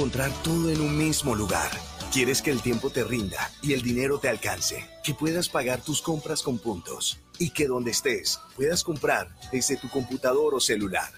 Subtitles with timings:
[0.00, 1.70] encontrar todo en un mismo lugar.
[2.10, 6.00] Quieres que el tiempo te rinda y el dinero te alcance, que puedas pagar tus
[6.00, 11.12] compras con puntos y que donde estés puedas comprar desde tu computador o celular.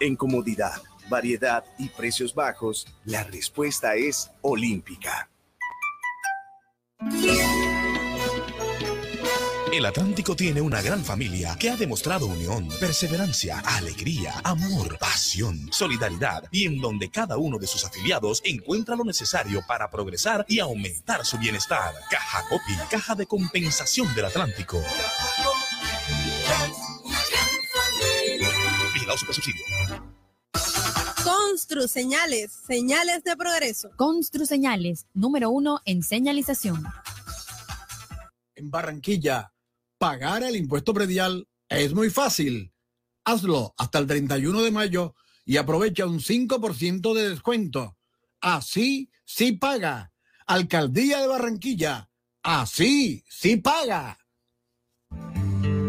[0.00, 5.30] En comodidad, variedad y precios bajos, la respuesta es olímpica.
[9.74, 16.44] El Atlántico tiene una gran familia que ha demostrado unión, perseverancia, alegría, amor, pasión, solidaridad
[16.52, 21.26] y en donde cada uno de sus afiliados encuentra lo necesario para progresar y aumentar
[21.26, 21.92] su bienestar.
[22.08, 24.80] Caja Copi, Caja de Compensación del Atlántico.
[28.94, 29.64] Vigilado Super Subsidio.
[31.24, 33.90] Constru Señales, señales de progreso.
[33.96, 36.84] Constru Señales, número uno en señalización.
[38.54, 39.50] En Barranquilla
[39.98, 42.72] pagar el impuesto predial es muy fácil.
[43.24, 47.96] Hazlo hasta el 31 de mayo y aprovecha un 5% de descuento.
[48.40, 50.12] Así sí paga.
[50.46, 52.10] Alcaldía de Barranquilla.
[52.42, 54.18] Así sí paga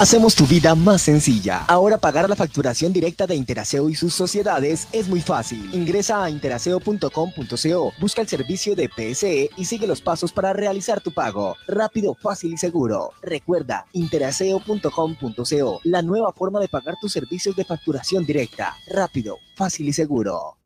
[0.00, 1.64] Hacemos tu vida más sencilla.
[1.68, 5.70] Ahora pagar la facturación directa de Interaseo y sus sociedades es muy fácil.
[5.72, 11.12] Ingresa a interaseo.com.co, busca el servicio de PSE y sigue los pasos para realizar tu
[11.12, 11.56] pago.
[11.68, 13.10] Rápido, fácil y seguro.
[13.22, 18.74] Recuerda, interaseo.com.co, la nueva forma de pagar tus servicios de facturación directa.
[18.88, 20.61] Rápido, fácil y seguro.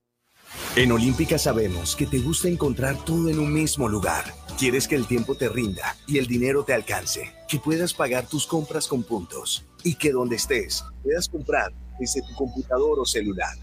[0.76, 4.24] En Olímpica sabemos que te gusta encontrar todo en un mismo lugar.
[4.58, 8.46] Quieres que el tiempo te rinda y el dinero te alcance, que puedas pagar tus
[8.46, 13.56] compras con puntos y que donde estés puedas comprar desde tu computador o celular.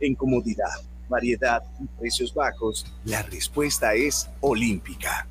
[0.00, 0.72] En comodidad,
[1.06, 5.28] variedad y precios bajos, la respuesta es Olímpica.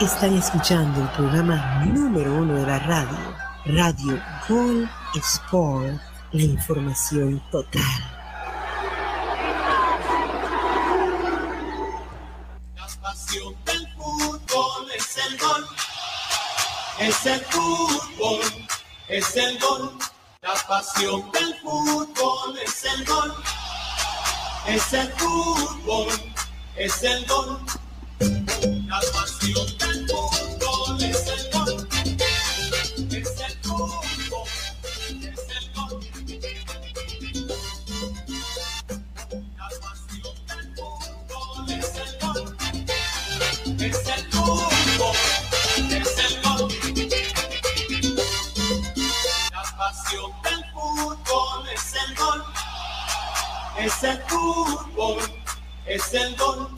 [0.00, 3.34] Están escuchando el programa número uno de la radio,
[3.66, 6.00] Radio Gol Sport,
[6.32, 8.17] la información total.
[16.98, 18.40] Es el fútbol,
[19.08, 19.98] es el gol.
[20.40, 23.34] La pasión del fútbol es el gol.
[24.66, 26.08] Es el fútbol,
[26.76, 27.60] es el gol.
[28.20, 29.97] La pasión del
[53.80, 55.18] Es el fútbol,
[55.86, 56.68] es el gol.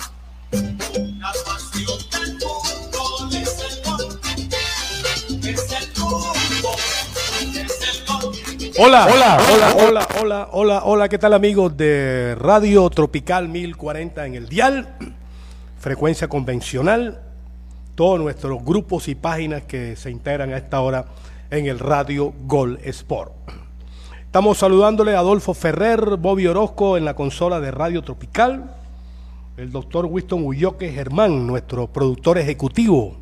[0.53, 4.21] La pasión del fútbol es el gol.
[5.49, 6.77] Es el fútbol,
[7.57, 8.35] es el gol.
[8.79, 14.35] Hola, hola, hola, hola, hola, hola, hola, ¿qué tal amigos de Radio Tropical 1040 en
[14.35, 14.97] el dial?
[15.79, 17.23] Frecuencia convencional,
[17.95, 21.07] todos nuestros grupos y páginas que se integran a esta hora
[21.51, 23.60] en el Radio Gol Sport.
[24.31, 28.73] Estamos saludándole a Adolfo Ferrer, Bobby Orozco en la consola de Radio Tropical,
[29.57, 33.17] el doctor Winston Ulloque Germán, nuestro productor ejecutivo.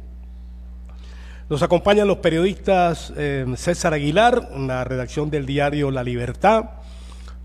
[1.48, 6.72] Nos acompañan los periodistas eh, César Aguilar, en la redacción del diario La Libertad,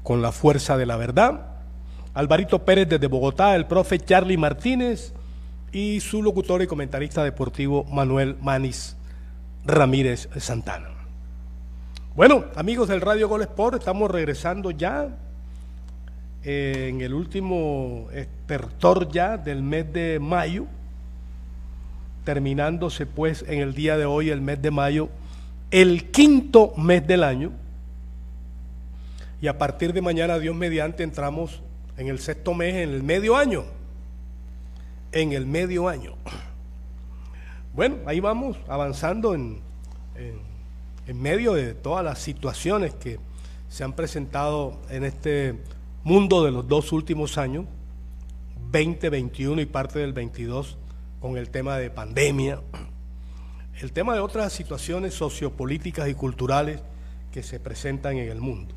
[0.03, 1.46] con la fuerza de la verdad,
[2.13, 5.13] Alvarito Pérez desde Bogotá, el profe Charlie Martínez
[5.72, 8.97] y su locutor y comentarista deportivo Manuel Manis
[9.63, 10.93] Ramírez Santana.
[12.16, 15.07] Bueno, amigos del Radio Gol Sport, estamos regresando ya
[16.44, 20.68] eh, en el último estertor ya del mes de mayo,
[22.23, 25.09] terminándose pues en el día de hoy, el mes de mayo,
[25.72, 27.52] el quinto mes del año.
[29.41, 31.64] Y a partir de mañana, Dios mediante, entramos
[31.97, 33.64] en el sexto mes, en el medio año.
[35.14, 36.14] En el medio año.
[37.73, 39.61] Bueno, ahí vamos avanzando en,
[40.16, 40.53] en,
[41.11, 43.20] medio de todas las situaciones que
[43.67, 45.59] se han presentado en este
[46.03, 47.66] mundo de los dos últimos años,
[48.72, 50.78] 2021 y parte del 22,
[51.20, 52.61] con el tema de pandemia,
[53.82, 56.82] el tema de otras situaciones sociopolíticas y culturales
[57.32, 58.73] que se presentan en el mundo.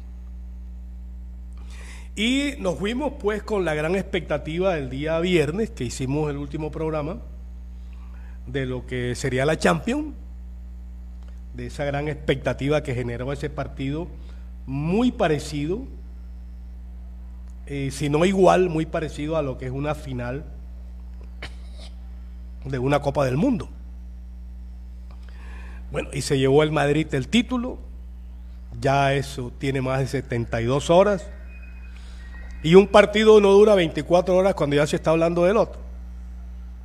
[2.15, 6.71] Y nos fuimos pues con la gran expectativa del día viernes que hicimos el último
[6.71, 7.19] programa,
[8.47, 10.15] de lo que sería la Champions,
[11.57, 14.09] de esa gran expectativa que generó ese partido,
[14.67, 15.85] muy parecido,
[17.67, 20.45] eh, si no igual, muy parecido a lo que es una final
[22.65, 23.71] de una Copa del Mundo.
[25.91, 27.79] Bueno, y se llevó el Madrid el título,
[28.79, 31.27] ya eso tiene más de 72 horas,
[32.63, 35.81] y un partido no dura 24 horas cuando ya se está hablando del otro.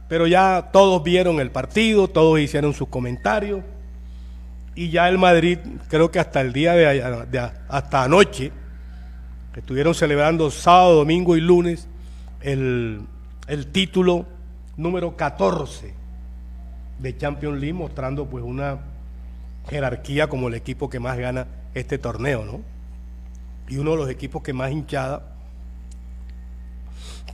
[0.08, 3.64] Pero ya todos vieron el partido, todos hicieron sus comentarios,
[4.76, 5.60] y ya el Madrid,
[5.90, 8.52] creo que hasta el día de, hasta anoche,
[9.56, 11.88] estuvieron celebrando sábado, domingo y lunes
[12.42, 13.02] el,
[13.48, 14.26] el título
[14.78, 15.94] número 14
[17.00, 18.80] de Champions League, mostrando pues una
[19.70, 22.62] jerarquía como el equipo que más gana este torneo, ¿no?
[23.68, 25.32] Y uno de los equipos que más hinchada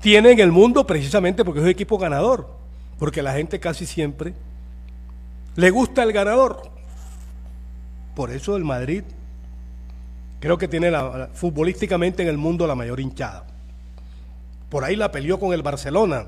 [0.01, 2.50] tiene en el mundo precisamente porque es un equipo ganador,
[3.00, 4.33] porque la gente casi siempre
[5.56, 6.76] le gusta el ganador.
[8.18, 9.04] Por eso el Madrid
[10.40, 10.92] creo que tiene
[11.34, 13.46] futbolísticamente en el mundo la mayor hinchada.
[14.69, 16.25] Por ahí la peleó con el Barcelona,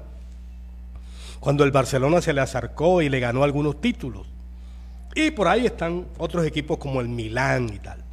[1.40, 4.28] cuando el Barcelona se le acercó y le ganó algunos títulos.
[5.16, 8.04] Y por ahí están otros equipos como el Milán y tal.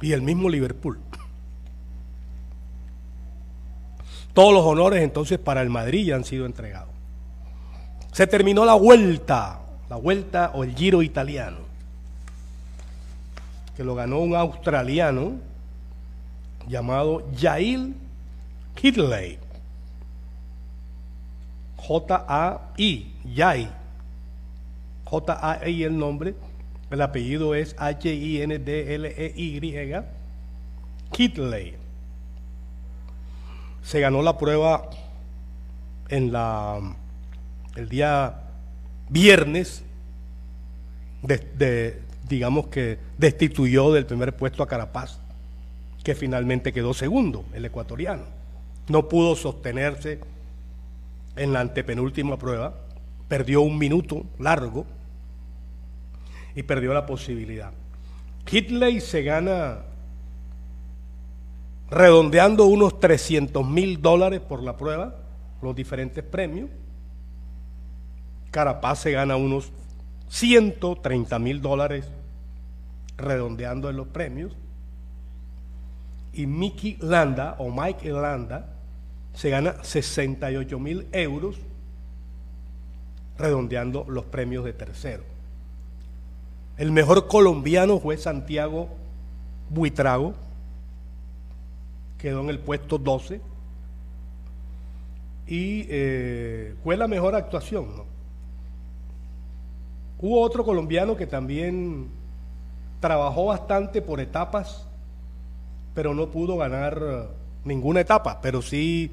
[0.00, 1.00] Y el mismo Liverpool.
[4.32, 6.94] Todos los honores entonces para el Madrid ya han sido entregados.
[8.10, 9.61] Se terminó la vuelta,
[9.92, 11.58] la vuelta o el giro italiano,
[13.76, 15.32] que lo ganó un australiano
[16.66, 17.94] llamado Jail
[18.82, 19.38] Hidley.
[21.76, 23.68] J-A-I, Yai.
[25.04, 26.36] J-A-I el nombre,
[26.90, 29.60] el apellido es H-I-N-D-L-E-Y,
[31.10, 31.76] Kitley.
[33.82, 34.88] Se ganó la prueba
[36.08, 36.80] en la
[37.76, 38.41] el día
[39.12, 39.84] viernes,
[42.28, 45.20] digamos que destituyó del primer puesto a Carapaz,
[46.02, 48.24] que finalmente quedó segundo, el ecuatoriano.
[48.88, 50.18] No pudo sostenerse
[51.36, 52.74] en la antepenúltima prueba,
[53.28, 54.86] perdió un minuto largo
[56.54, 57.72] y perdió la posibilidad.
[58.50, 59.82] Hitley se gana
[61.90, 65.16] redondeando unos 300 mil dólares por la prueba,
[65.60, 66.70] los diferentes premios.
[68.52, 69.72] Carapaz se gana unos
[70.28, 72.08] 130 mil dólares
[73.16, 74.52] redondeando en los premios.
[76.34, 78.68] Y Mickey Landa o Mike Landa
[79.34, 81.56] se gana 68 mil euros
[83.38, 85.24] redondeando los premios de tercero.
[86.76, 88.90] El mejor colombiano fue Santiago
[89.70, 90.34] Buitrago,
[92.18, 93.40] quedó en el puesto 12
[95.46, 98.11] y eh, fue la mejor actuación.
[100.22, 102.08] Hubo otro colombiano que también
[103.00, 104.86] trabajó bastante por etapas,
[105.94, 107.28] pero no pudo ganar
[107.64, 109.10] ninguna etapa, pero sí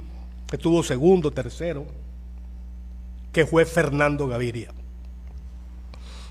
[0.51, 1.87] estuvo segundo, tercero,
[3.33, 4.69] que fue Fernando Gaviria.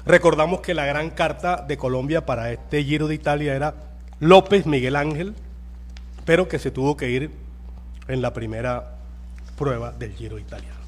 [0.06, 3.74] Recordamos que la gran carta de Colombia para este Giro de Italia era
[4.20, 5.34] López Miguel Ángel,
[6.24, 7.32] pero que se tuvo que ir
[8.06, 8.94] en la primera
[9.56, 10.78] prueba del Giro italiano.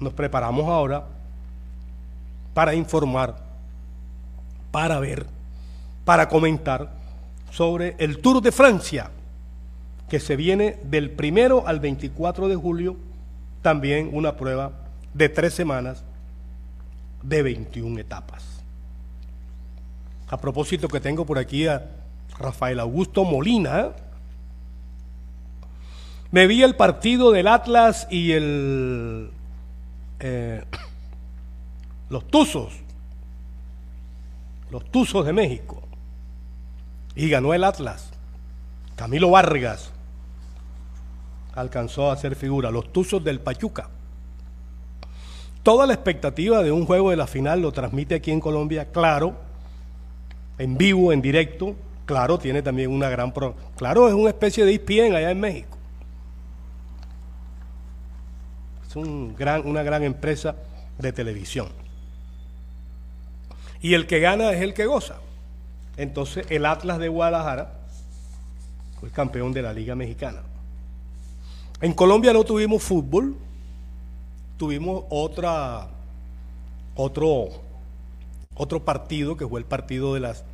[0.00, 1.15] Nos preparamos ahora
[2.56, 3.36] para informar,
[4.70, 5.26] para ver,
[6.06, 6.90] para comentar
[7.50, 9.10] sobre el Tour de Francia,
[10.08, 12.96] que se viene del primero al 24 de julio,
[13.60, 14.72] también una prueba
[15.12, 16.02] de tres semanas
[17.22, 18.62] de 21 etapas.
[20.26, 21.90] A propósito que tengo por aquí a
[22.38, 23.90] Rafael Augusto Molina,
[26.30, 29.30] me vi el partido del Atlas y el
[30.20, 30.64] eh,
[32.08, 32.72] los Tuzos,
[34.70, 35.82] los Tuzos de México
[37.14, 38.12] y ganó el Atlas.
[38.94, 39.92] Camilo Vargas
[41.54, 43.88] alcanzó a ser figura, los Tuzos del Pachuca.
[45.62, 49.34] Toda la expectativa de un juego de la final lo transmite aquí en Colombia, claro,
[50.58, 53.32] en vivo, en directo, claro, tiene también una gran...
[53.32, 55.76] Pro claro, es una especie de ESPN allá en México.
[58.88, 60.54] Es un gran, una gran empresa
[60.98, 61.85] de televisión.
[63.80, 65.16] Y el que gana es el que goza.
[65.96, 67.72] Entonces el Atlas de Guadalajara
[69.00, 70.42] fue campeón de la Liga Mexicana.
[71.80, 73.36] En Colombia no tuvimos fútbol,
[74.56, 75.88] tuvimos otra,
[76.94, 77.48] otro,
[78.54, 80.44] otro partido que fue el partido de las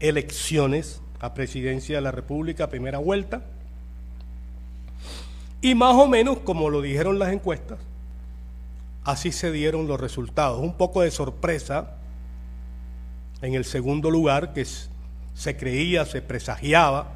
[0.00, 3.42] elecciones a presidencia de la República, primera vuelta.
[5.62, 7.78] Y más o menos, como lo dijeron las encuestas,
[9.04, 10.60] así se dieron los resultados.
[10.60, 11.95] Un poco de sorpresa
[13.46, 14.66] en el segundo lugar, que
[15.34, 17.12] se creía, se presagiaba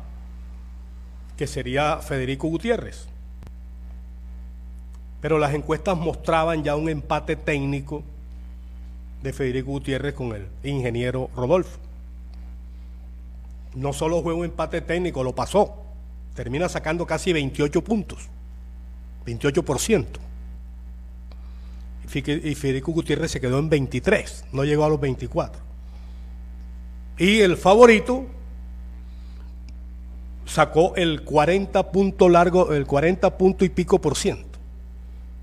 [1.36, 3.06] que sería Federico Gutiérrez.
[5.20, 8.02] Pero las encuestas mostraban ya un empate técnico
[9.22, 11.78] de Federico Gutiérrez con el ingeniero Rodolfo.
[13.74, 15.82] No solo fue un empate técnico, lo pasó.
[16.34, 18.28] Termina sacando casi 28 puntos.
[19.26, 20.06] 28%.
[22.12, 25.69] Y Federico Gutiérrez se quedó en 23, no llegó a los 24.
[27.20, 28.24] Y el favorito
[30.46, 34.58] sacó el 40 punto largo, el 40 punto y pico por ciento.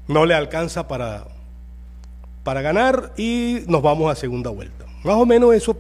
[0.07, 1.27] No le alcanza para,
[2.43, 4.85] para ganar y nos vamos a segunda vuelta.
[5.03, 5.77] Más o menos eso,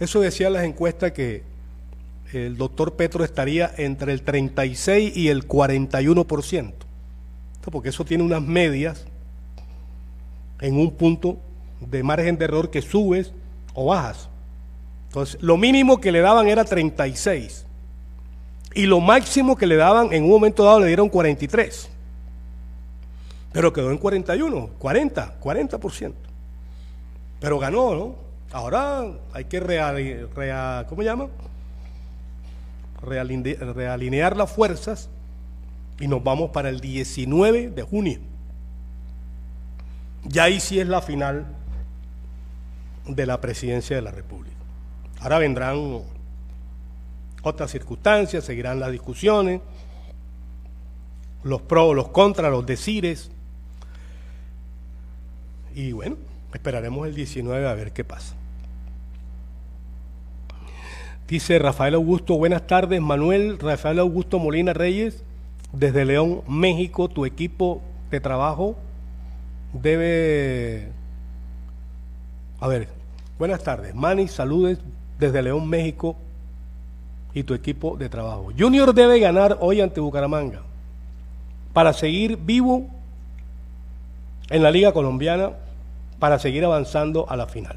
[0.00, 1.42] eso decía las encuestas que
[2.32, 6.86] el doctor Petro estaría entre el 36 y el 41 por ciento.
[7.70, 9.04] Porque eso tiene unas medias
[10.62, 11.38] en un punto
[11.80, 13.34] de margen de error que subes
[13.74, 14.30] o bajas.
[15.08, 17.66] Entonces, lo mínimo que le daban era 36.
[18.74, 21.90] Y lo máximo que le daban en un momento dado le dieron 43.
[23.52, 26.12] Pero quedó en 41, 40, 40%.
[27.40, 28.14] Pero ganó, ¿no?
[28.52, 30.28] Ahora hay que real,
[30.88, 31.28] ¿cómo llama?
[33.02, 35.08] realinear las fuerzas
[36.00, 38.20] y nos vamos para el 19 de junio.
[40.24, 41.46] Ya ahí sí es la final
[43.06, 44.57] de la presidencia de la República.
[45.20, 46.02] Ahora vendrán
[47.42, 49.60] otras circunstancias, seguirán las discusiones,
[51.42, 53.30] los pros, los contras, los decires.
[55.74, 56.16] Y bueno,
[56.52, 58.34] esperaremos el 19 a ver qué pasa.
[61.26, 65.24] Dice Rafael Augusto, buenas tardes, Manuel, Rafael Augusto Molina Reyes,
[65.72, 68.76] desde León, México, tu equipo de trabajo
[69.74, 70.90] debe...
[72.60, 72.88] A ver,
[73.38, 74.78] buenas tardes, Manny, saludes
[75.18, 76.16] desde León, México,
[77.34, 78.50] y tu equipo de trabajo.
[78.58, 80.62] Junior debe ganar hoy ante Bucaramanga
[81.72, 82.88] para seguir vivo
[84.50, 85.52] en la Liga Colombiana,
[86.18, 87.76] para seguir avanzando a la final.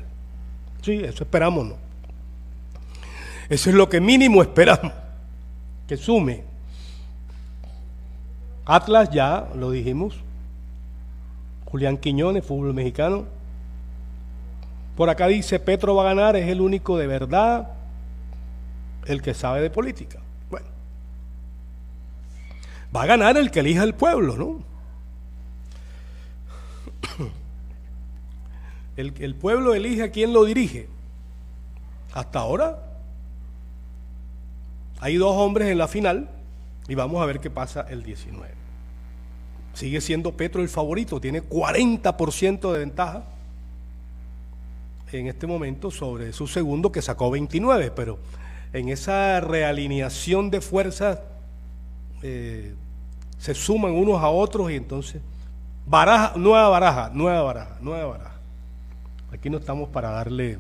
[0.82, 1.76] Sí, eso esperamos, ¿no?
[3.50, 4.94] Eso es lo que mínimo esperamos,
[5.88, 6.44] que sume.
[8.66, 10.16] Atlas ya lo dijimos,
[11.66, 13.26] Julián Quiñones, fútbol mexicano.
[14.96, 17.70] Por acá dice, Petro va a ganar, es el único de verdad
[19.06, 20.20] el que sabe de política.
[20.50, 20.68] Bueno,
[22.96, 24.64] va a ganar el que elija el pueblo, ¿no?
[28.98, 30.90] El, el pueblo elige a quien lo dirige.
[32.14, 32.84] Hasta ahora
[35.00, 36.30] hay dos hombres en la final
[36.88, 38.54] y vamos a ver qué pasa el 19.
[39.74, 43.24] Sigue siendo Petro el favorito, tiene 40% de ventaja
[45.20, 48.20] en este momento sobre su segundo que sacó 29, pero
[48.74, 51.20] en esa realineación de fuerzas
[52.24, 52.74] eh,
[53.38, 55.22] se suman unos a otros y entonces
[55.86, 58.36] baraja, nueva baraja, nueva baraja, nueva baraja.
[59.32, 60.60] Aquí no estamos para darle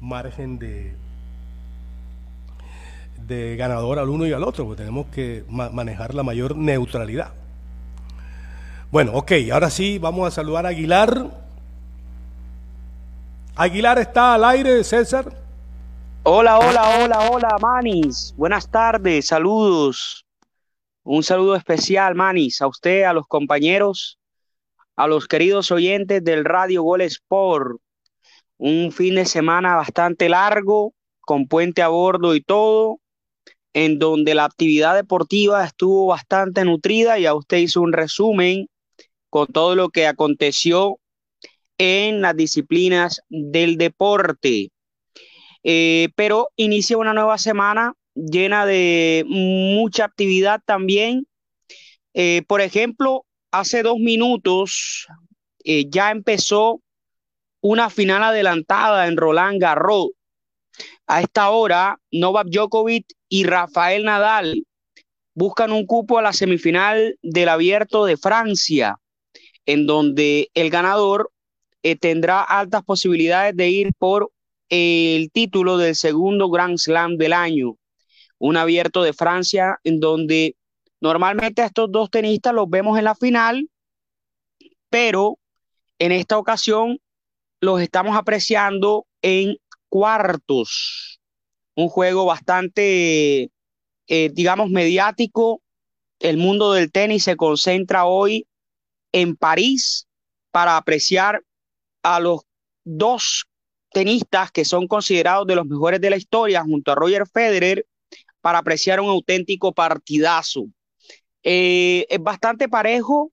[0.00, 0.94] margen de,
[3.26, 7.32] de ganador al uno y al otro, porque tenemos que manejar la mayor neutralidad.
[8.90, 11.45] Bueno, ok, ahora sí vamos a saludar a Aguilar.
[13.58, 15.34] Aguilar está al aire, César.
[16.24, 18.34] Hola, hola, hola, hola, Manis.
[18.36, 20.26] Buenas tardes, saludos.
[21.04, 24.18] Un saludo especial, Manis, a usted, a los compañeros,
[24.94, 27.80] a los queridos oyentes del Radio Gol Sport.
[28.58, 33.00] Un fin de semana bastante largo, con puente a bordo y todo,
[33.72, 37.18] en donde la actividad deportiva estuvo bastante nutrida.
[37.18, 38.68] y a usted hizo un resumen
[39.30, 40.98] con todo lo que aconteció
[41.78, 44.70] en las disciplinas del deporte.
[45.62, 51.26] Eh, pero inicia una nueva semana llena de mucha actividad también.
[52.14, 55.06] Eh, por ejemplo, hace dos minutos
[55.64, 56.80] eh, ya empezó
[57.60, 60.10] una final adelantada en Roland Garros.
[61.06, 64.64] A esta hora, Novak Djokovic y Rafael Nadal
[65.34, 68.96] buscan un cupo a la semifinal del Abierto de Francia,
[69.66, 71.30] en donde el ganador
[71.94, 74.32] tendrá altas posibilidades de ir por
[74.68, 77.76] el título del segundo Grand Slam del año,
[78.38, 80.56] un abierto de Francia en donde
[81.00, 83.68] normalmente a estos dos tenistas los vemos en la final,
[84.90, 85.38] pero
[85.98, 86.98] en esta ocasión
[87.60, 89.56] los estamos apreciando en
[89.88, 91.20] cuartos.
[91.76, 93.50] Un juego bastante,
[94.08, 95.62] eh, digamos, mediático
[96.18, 98.46] el mundo del tenis se concentra hoy
[99.12, 100.08] en París
[100.50, 101.42] para apreciar
[102.06, 102.42] a los
[102.84, 103.46] dos
[103.92, 107.84] tenistas que son considerados de los mejores de la historia junto a Roger Federer
[108.40, 110.66] para apreciar un auténtico partidazo.
[111.42, 113.32] Eh, es bastante parejo.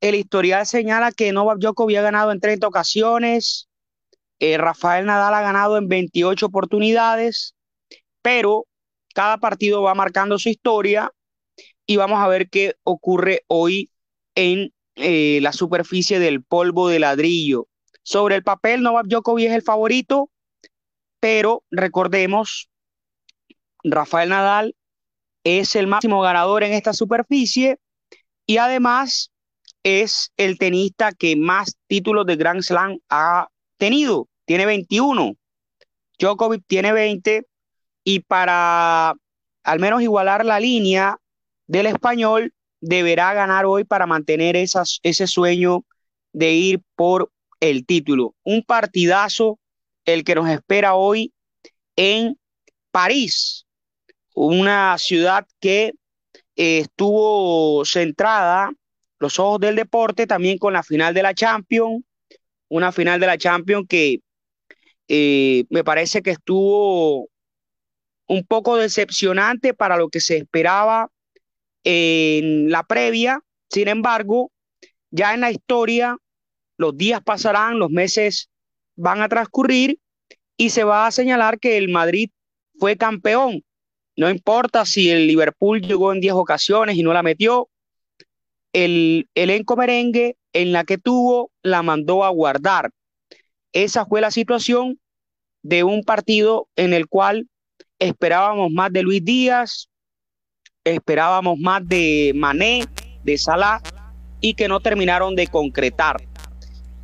[0.00, 3.68] El historial señala que Novak Djokovic ha ganado en 30 ocasiones,
[4.38, 7.56] eh, Rafael Nadal ha ganado en 28 oportunidades,
[8.22, 8.66] pero
[9.16, 11.12] cada partido va marcando su historia
[11.86, 13.90] y vamos a ver qué ocurre hoy
[14.36, 17.66] en eh, la superficie del polvo de ladrillo.
[18.02, 20.30] Sobre el papel, Novak Djokovic es el favorito,
[21.20, 22.68] pero recordemos,
[23.84, 24.74] Rafael Nadal
[25.44, 27.78] es el máximo ganador en esta superficie
[28.46, 29.30] y además
[29.82, 34.28] es el tenista que más títulos de Grand Slam ha tenido.
[34.44, 35.34] Tiene 21.
[36.18, 37.46] Djokovic tiene 20
[38.04, 39.14] y para
[39.64, 41.18] al menos igualar la línea
[41.66, 45.84] del español, deberá ganar hoy para mantener esas, ese sueño
[46.32, 47.30] de ir por
[47.62, 48.34] el título.
[48.42, 49.60] Un partidazo
[50.04, 51.32] el que nos espera hoy
[51.94, 52.36] en
[52.90, 53.66] París,
[54.34, 55.92] una ciudad que
[56.56, 58.72] eh, estuvo centrada,
[59.20, 62.02] los ojos del deporte, también con la final de la Champions,
[62.68, 64.20] una final de la Champions que
[65.06, 67.28] eh, me parece que estuvo
[68.26, 71.10] un poco decepcionante para lo que se esperaba
[71.84, 73.40] en la previa.
[73.70, 74.50] Sin embargo,
[75.10, 76.16] ya en la historia,
[76.82, 78.50] los días pasarán, los meses
[78.96, 79.98] van a transcurrir
[80.56, 82.30] y se va a señalar que el Madrid
[82.78, 83.62] fue campeón.
[84.16, 87.68] No importa si el Liverpool llegó en 10 ocasiones y no la metió,
[88.72, 92.90] el elenco merengue en la que tuvo la mandó a guardar.
[93.72, 94.98] Esa fue la situación
[95.62, 97.48] de un partido en el cual
[97.98, 99.88] esperábamos más de Luis Díaz,
[100.84, 102.84] esperábamos más de Mané,
[103.22, 103.80] de Salah,
[104.40, 106.31] y que no terminaron de concretar.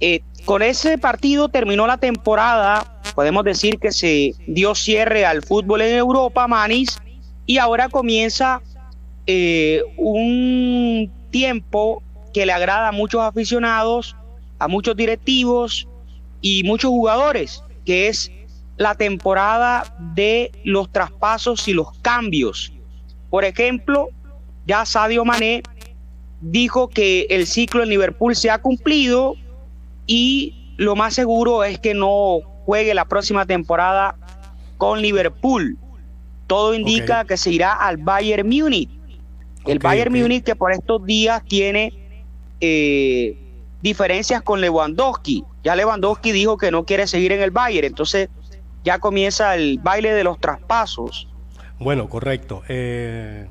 [0.00, 5.82] Eh, con ese partido terminó la temporada, podemos decir que se dio cierre al fútbol
[5.82, 6.98] en Europa, Manis,
[7.46, 8.62] y ahora comienza
[9.26, 14.16] eh, un tiempo que le agrada a muchos aficionados,
[14.58, 15.88] a muchos directivos
[16.40, 18.30] y muchos jugadores, que es
[18.76, 22.72] la temporada de los traspasos y los cambios.
[23.28, 24.08] Por ejemplo,
[24.66, 25.62] ya Sadio Mané
[26.40, 29.34] dijo que el ciclo en Liverpool se ha cumplido
[30.08, 34.16] y lo más seguro es que no juegue la próxima temporada
[34.78, 35.78] con Liverpool.
[36.48, 38.90] Todo indica que se irá al Bayern Múnich.
[39.66, 41.92] El Bayern Múnich que por estos días tiene
[42.60, 43.36] eh,
[43.82, 45.44] diferencias con Lewandowski.
[45.62, 47.86] Ya Lewandowski dijo que no quiere seguir en el Bayern.
[47.86, 48.30] Entonces
[48.84, 51.28] ya comienza el baile de los traspasos.
[51.78, 52.62] Bueno, correcto.
[52.68, 53.46] Eh,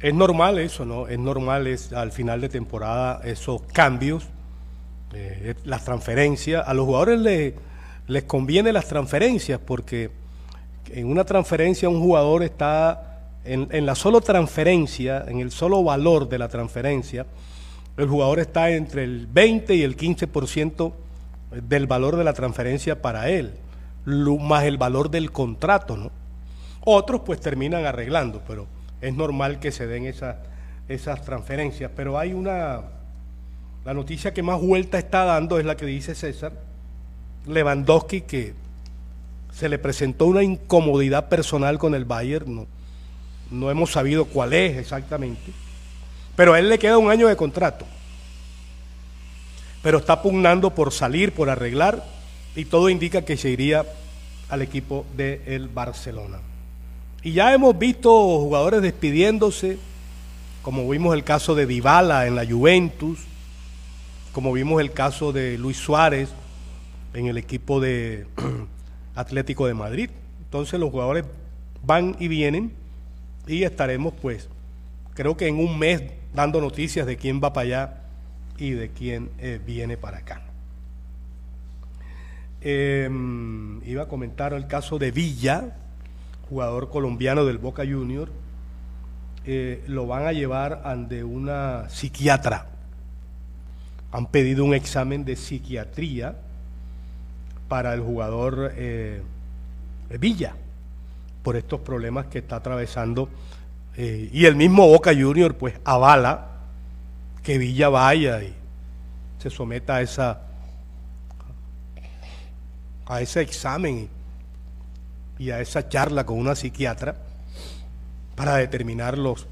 [0.00, 1.08] es normal eso, ¿no?
[1.08, 4.28] Es normal es, al final de temporada esos cambios,
[5.14, 6.66] eh, las transferencias.
[6.66, 7.54] A los jugadores les,
[8.06, 10.10] les conviene las transferencias porque
[10.90, 16.28] en una transferencia un jugador está en, en, la solo transferencia, en el solo valor
[16.28, 17.26] de la transferencia,
[17.96, 20.92] el jugador está entre el 20 y el 15%
[21.68, 23.52] del valor de la transferencia para él
[24.04, 26.10] más el valor del contrato, ¿no?
[26.84, 28.66] Otros pues terminan arreglando, pero
[29.00, 30.36] es normal que se den esas,
[30.88, 31.90] esas transferencias.
[31.94, 32.80] Pero hay una,
[33.84, 36.52] la noticia que más vuelta está dando es la que dice César
[37.46, 38.54] Lewandowski, que
[39.52, 42.66] se le presentó una incomodidad personal con el Bayern,
[43.50, 45.52] no, hemos sabido cuál es exactamente,
[46.36, 47.84] pero a él le queda un año de contrato.
[49.82, 52.04] Pero está pugnando por salir, por arreglar,
[52.54, 53.84] y todo indica que se iría
[54.48, 56.38] al equipo del Barcelona.
[57.22, 59.78] Y ya hemos visto jugadores despidiéndose,
[60.62, 63.18] como vimos el caso de Dybala en la Juventus,
[64.32, 66.30] como vimos el caso de Luis Suárez
[67.14, 68.26] en el equipo de
[69.14, 70.10] Atlético de Madrid.
[70.44, 71.24] Entonces los jugadores
[71.84, 72.72] van y vienen
[73.46, 74.48] y estaremos pues
[75.14, 76.02] creo que en un mes
[76.34, 78.02] dando noticias de quién va para allá
[78.58, 80.42] y de quién eh, viene para acá.
[82.62, 85.76] Em, iba a comentar el caso de Villa,
[86.48, 88.30] jugador colombiano del Boca Junior.
[89.44, 92.71] Eh, lo van a llevar ante una psiquiatra.
[94.12, 96.36] Han pedido un examen de psiquiatría
[97.68, 99.22] para el jugador eh,
[100.18, 100.54] Villa
[101.42, 103.28] por estos problemas que está atravesando.
[103.96, 106.48] Eh, y el mismo Boca Junior pues avala
[107.42, 108.54] que Villa vaya y
[109.38, 110.42] se someta a esa
[113.06, 114.08] a ese examen
[115.38, 117.16] y a esa charla con una psiquiatra
[118.36, 119.46] para determinar los,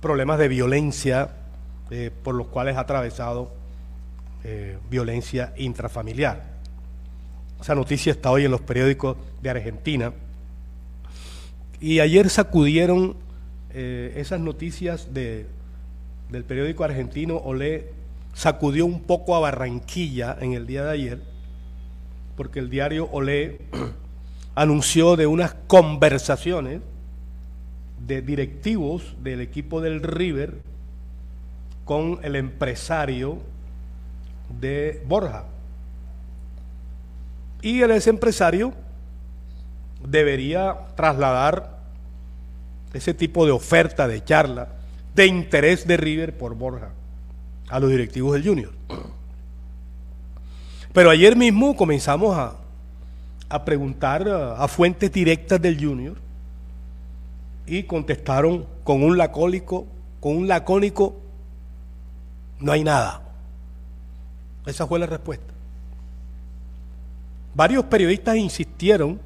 [0.00, 1.30] problemas de violencia
[1.90, 3.50] eh, por los cuales ha atravesado
[4.44, 6.42] eh, violencia intrafamiliar.
[7.60, 10.12] Esa noticia está hoy en los periódicos de Argentina.
[11.80, 13.16] Y ayer sacudieron
[13.70, 15.46] eh, esas noticias de,
[16.30, 17.92] del periódico argentino Olé,
[18.34, 21.22] sacudió un poco a Barranquilla en el día de ayer,
[22.36, 23.60] porque el diario Olé
[24.54, 26.80] anunció de unas conversaciones
[28.06, 30.62] de directivos del equipo del River
[31.84, 33.38] con el empresario
[34.48, 35.44] de Borja.
[37.60, 38.72] Y el ese empresario
[40.06, 41.78] debería trasladar
[42.92, 44.68] ese tipo de oferta, de charla,
[45.14, 46.90] de interés de River por Borja
[47.68, 48.72] a los directivos del Junior.
[50.92, 52.54] Pero ayer mismo comenzamos a,
[53.48, 56.16] a preguntar a, a fuentes directas del Junior
[57.66, 59.86] y contestaron con un lacónico,
[60.20, 61.16] con un lacónico,
[62.60, 63.27] no hay nada.
[64.68, 65.54] Esa fue la respuesta.
[67.54, 69.18] Varios periodistas insistieron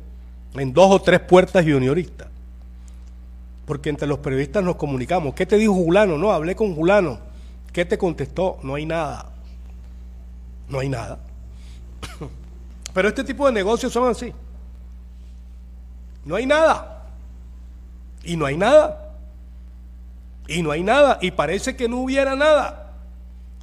[0.55, 2.29] en dos o tres puertas junioristas,
[3.67, 5.35] porque entre los periodistas nos comunicamos.
[5.35, 6.17] ¿Qué te dijo Julano?
[6.17, 7.19] No, hablé con Julano.
[7.73, 8.59] ¿Qué te contestó?
[8.63, 9.33] No hay nada.
[10.69, 11.19] No hay nada.
[12.95, 14.33] Pero este tipo de negocios son así.
[16.25, 17.09] No hay nada.
[18.23, 19.17] Y no hay nada.
[20.47, 21.19] Y no hay nada.
[21.21, 22.82] Y parece que no hubiera nada.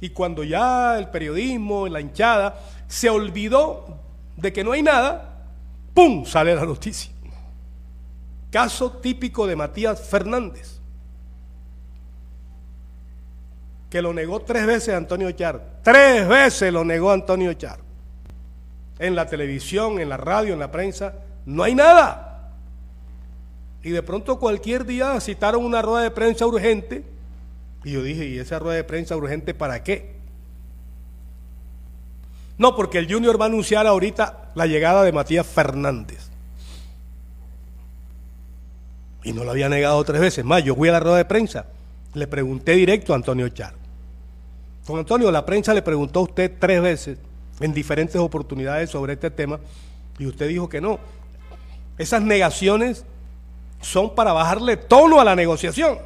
[0.00, 2.58] Y cuando ya el periodismo, la hinchada,
[2.88, 3.98] se olvidó
[4.36, 5.44] de que no hay nada,
[5.94, 6.24] ¡pum!
[6.24, 7.12] sale la noticia.
[8.50, 10.80] Caso típico de Matías Fernández,
[13.90, 15.80] que lo negó tres veces Antonio Char.
[15.82, 17.80] Tres veces lo negó Antonio Char.
[18.98, 22.52] En la televisión, en la radio, en la prensa, no hay nada.
[23.82, 27.04] Y de pronto cualquier día citaron una rueda de prensa urgente.
[27.84, 30.14] Y yo dije, ¿y esa rueda de prensa urgente para qué?
[32.58, 36.28] No, porque el Junior va a anunciar ahorita la llegada de Matías Fernández.
[39.22, 40.62] Y no lo había negado tres veces más.
[40.62, 41.66] Yo fui a la rueda de prensa.
[42.12, 43.74] Le pregunté directo a Antonio Char.
[44.86, 47.18] Don Antonio, la prensa le preguntó a usted tres veces
[47.60, 49.60] en diferentes oportunidades sobre este tema
[50.18, 50.98] y usted dijo que no.
[51.96, 53.04] Esas negaciones
[53.80, 55.98] son para bajarle tono a la negociación.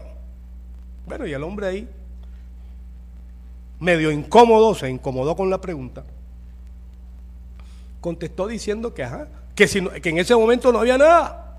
[1.06, 1.88] Bueno, y el hombre ahí,
[3.78, 6.04] medio incómodo, se incomodó con la pregunta,
[8.00, 11.58] contestó diciendo que, ajá, que, si que en ese momento no había nada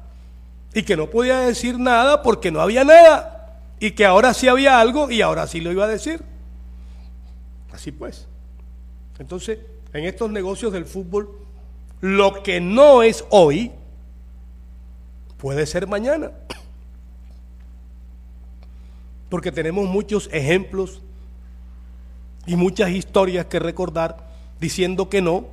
[0.73, 4.79] y que no podía decir nada porque no había nada y que ahora sí había
[4.79, 6.21] algo y ahora sí lo iba a decir.
[7.71, 8.27] Así pues.
[9.19, 9.59] Entonces,
[9.93, 11.29] en estos negocios del fútbol,
[12.01, 13.71] lo que no es hoy,
[15.37, 16.31] puede ser mañana.
[19.29, 21.01] Porque tenemos muchos ejemplos
[22.45, 25.45] y muchas historias que recordar diciendo que no,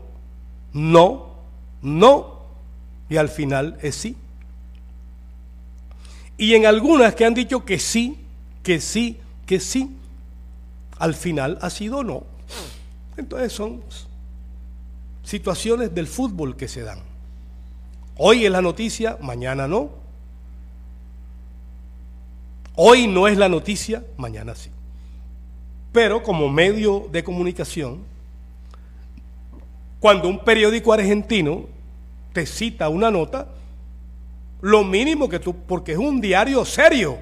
[0.72, 1.36] no,
[1.80, 2.42] no,
[3.08, 4.16] y al final es sí.
[6.36, 8.18] Y en algunas que han dicho que sí,
[8.62, 9.96] que sí, que sí,
[10.98, 12.24] al final ha sido no.
[13.16, 13.82] Entonces son
[15.22, 17.00] situaciones del fútbol que se dan.
[18.16, 20.01] Hoy es la noticia, mañana no.
[22.74, 24.70] Hoy no es la noticia, mañana sí.
[25.92, 28.00] Pero como medio de comunicación,
[30.00, 31.66] cuando un periódico argentino
[32.32, 33.48] te cita una nota,
[34.60, 37.18] lo mínimo que tú, porque es un diario serio,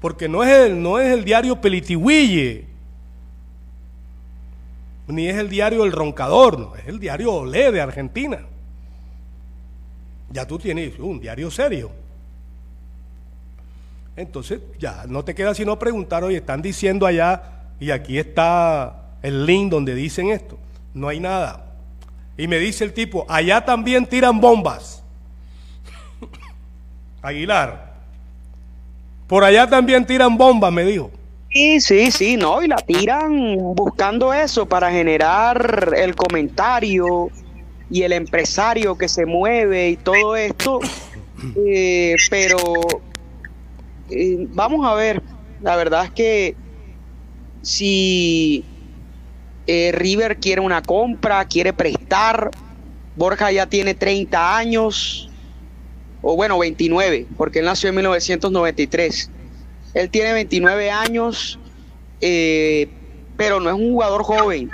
[0.00, 2.66] porque no es el, no es el diario Pelitihuille,
[5.06, 8.40] ni es el diario El Roncador, no, es el diario Olé de Argentina
[10.30, 11.90] ya tú tienes un diario serio.
[14.16, 19.44] Entonces, ya no te queda sino preguntar, oye, están diciendo allá, y aquí está el
[19.44, 20.58] link donde dicen esto.
[20.94, 21.74] No hay nada.
[22.38, 25.02] Y me dice el tipo, allá también tiran bombas.
[27.22, 27.94] Aguilar,
[29.26, 31.10] por allá también tiran bombas, me dijo.
[31.50, 37.30] Sí, sí, sí, no, y la tiran buscando eso para generar el comentario,
[37.90, 40.80] y el empresario que se mueve y todo esto.
[41.54, 42.56] Eh, pero
[44.10, 45.22] eh, vamos a ver,
[45.62, 46.56] la verdad es que
[47.62, 48.64] si
[49.66, 52.50] eh, River quiere una compra, quiere prestar,
[53.16, 55.30] Borja ya tiene 30 años,
[56.22, 59.30] o bueno, 29, porque él nació en 1993.
[59.94, 61.58] Él tiene 29 años,
[62.20, 64.70] pero no es un jugador joven.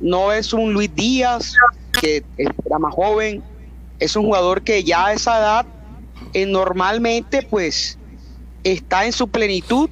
[0.00, 1.54] No es un Luis Díaz,
[2.00, 3.42] que era más joven.
[3.98, 5.66] Es un jugador que ya a esa edad
[6.32, 7.98] eh, normalmente pues
[8.64, 9.90] está en su plenitud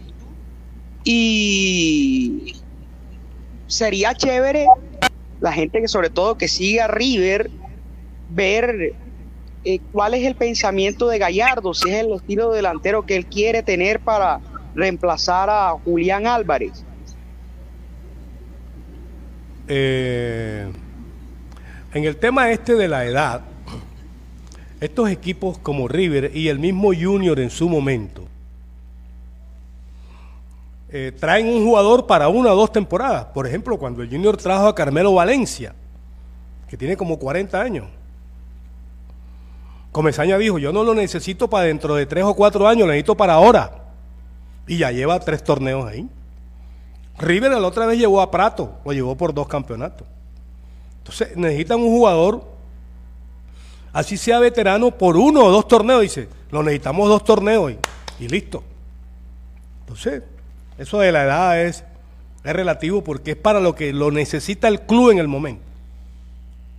[1.05, 2.55] y
[3.67, 4.67] sería chévere
[5.41, 7.51] la gente que sobre todo que sigue a River
[8.31, 8.95] ver
[9.65, 13.63] eh, cuál es el pensamiento de Gallardo, si es el estilo delantero que él quiere
[13.63, 14.41] tener para
[14.75, 16.85] reemplazar a Julián Álvarez.
[19.69, 20.67] Eh,
[21.95, 23.43] en el tema este de la edad,
[24.81, 28.27] estos equipos como River y el mismo Junior en su momento,
[30.95, 33.25] eh, traen un jugador para una o dos temporadas.
[33.27, 35.75] Por ejemplo, cuando el Junior trajo a Carmelo Valencia,
[36.69, 37.87] que tiene como 40 años.
[39.91, 43.17] Comesaña dijo, yo no lo necesito para dentro de tres o cuatro años, lo necesito
[43.17, 43.87] para ahora.
[44.67, 46.07] Y ya lleva tres torneos ahí.
[47.19, 50.07] River la otra vez llevó a Prato, lo llevó por dos campeonatos.
[50.99, 52.45] Entonces necesitan un jugador,
[53.95, 56.03] así sea veterano, por uno o dos torneos.
[56.03, 58.63] Dice, lo necesitamos dos torneos y, y listo.
[59.81, 60.23] Entonces,
[60.83, 61.85] eso de la edad es,
[62.45, 65.63] es relativo porque es para lo que lo necesita el club en el momento.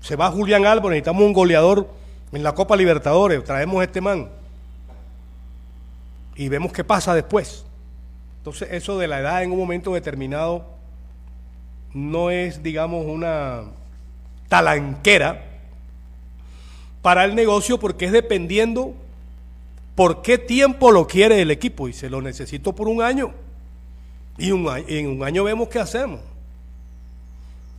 [0.01, 1.89] Se va Julián Álvarez, necesitamos un goleador
[2.33, 4.29] en la Copa Libertadores, traemos este man
[6.35, 7.65] y vemos qué pasa después.
[8.39, 10.65] Entonces, eso de la edad en un momento determinado
[11.93, 13.63] no es, digamos, una
[14.49, 15.45] talanquera
[17.01, 18.93] para el negocio porque es dependiendo
[19.95, 23.42] por qué tiempo lo quiere el equipo y se lo necesito por un año.
[24.37, 26.19] Y en un año vemos qué hacemos.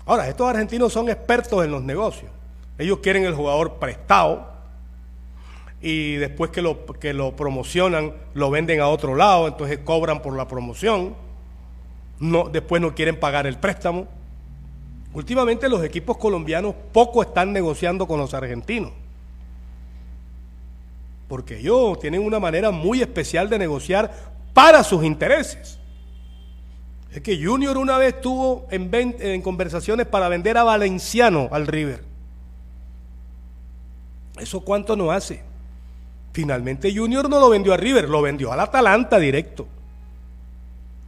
[0.06, 2.30] Ahora, estos argentinos son expertos en los negocios.
[2.78, 4.52] Ellos quieren el jugador prestado
[5.80, 10.36] y después que lo, que lo promocionan lo venden a otro lado, entonces cobran por
[10.36, 11.14] la promoción.
[12.20, 14.06] No, después no quieren pagar el préstamo.
[15.12, 18.92] Últimamente los equipos colombianos poco están negociando con los argentinos.
[21.28, 24.12] Porque ellos tienen una manera muy especial de negociar
[24.52, 25.78] para sus intereses.
[27.14, 32.02] Es que Junior una vez estuvo en, conversaciones para vender a Valenciano al River.
[34.36, 35.40] ¿Eso cuánto no hace?
[36.32, 39.68] Finalmente Junior no lo vendió a River, lo vendió al Atalanta directo.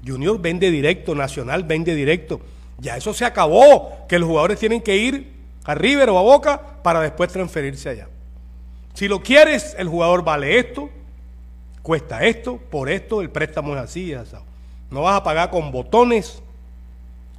[0.06, 2.40] Junior vende directo, Nacional vende directo.
[2.78, 5.32] Ya eso se acabó, que los jugadores tienen que ir
[5.64, 8.06] a River o a Boca para después transferirse allá.
[8.94, 10.88] Si lo quieres, el jugador vale esto,
[11.82, 14.36] cuesta esto, por esto, el préstamo es así, así.
[14.90, 16.42] No vas a pagar con botones,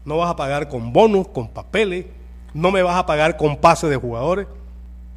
[0.06, 2.06] no vas a pagar con bonos, con papeles,
[2.54, 4.48] no me vas a pagar con pases de jugadores.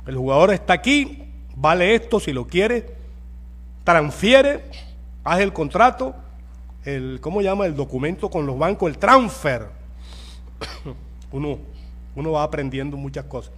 [0.07, 2.95] El jugador está aquí, vale esto si lo quiere,
[3.85, 4.65] transfiere,
[5.25, 6.15] haz el contrato,
[6.85, 7.67] el, ¿cómo llama?
[7.67, 9.69] El documento con los bancos, el transfer.
[11.33, 11.59] uno,
[12.17, 13.53] uno va aprendiendo muchas cosas.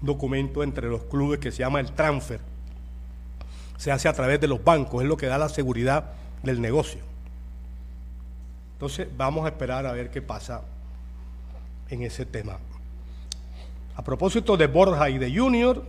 [0.00, 2.40] documento entre los clubes que se llama el transfer.
[3.76, 7.11] Se hace a través de los bancos, es lo que da la seguridad del negocio.
[8.82, 10.60] Entonces vamos a esperar a ver qué pasa
[11.88, 12.58] en ese tema.
[13.94, 15.84] A propósito de Borja y de Junior,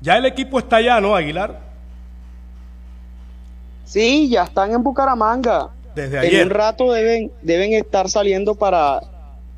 [0.00, 1.60] ya el equipo está allá, ¿no, Aguilar?
[3.84, 5.68] Sí, ya están en Bucaramanga.
[5.94, 6.34] Desde ayer.
[6.34, 9.00] En un rato deben, deben estar saliendo para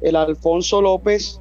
[0.03, 1.41] el Alfonso López.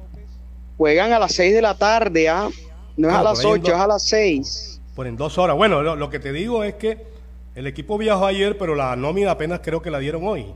[0.78, 2.48] Juegan a las 6 de la tarde, ¿ah?
[2.96, 4.80] No es Ah, a por las ahí en 8, do- es a las 6.
[4.96, 5.56] Por en dos horas.
[5.56, 7.10] Bueno, lo, lo que te digo es que
[7.54, 10.46] el equipo viajó ayer, pero la nómina apenas creo que la dieron hoy.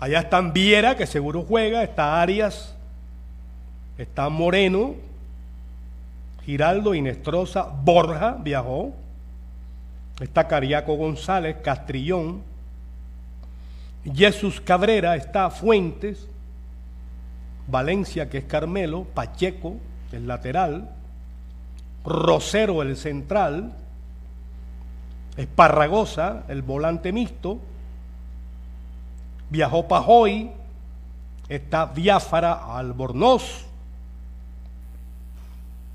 [0.00, 2.74] Allá están Viera, que seguro juega, está Arias,
[3.98, 4.94] está Moreno,
[6.44, 8.94] Giraldo, Inestrosa, Borja viajó,
[10.20, 12.42] está Cariaco González, Castrillón,
[14.14, 16.28] Jesús Cabrera, está Fuentes,
[17.66, 19.76] Valencia, que es Carmelo, Pacheco,
[20.12, 20.88] el lateral,
[22.04, 23.72] Rosero, el central,
[25.38, 27.60] Esparragosa, el volante mixto,
[29.50, 30.50] viajó Pajoy,
[31.48, 33.64] está Biafara Albornoz.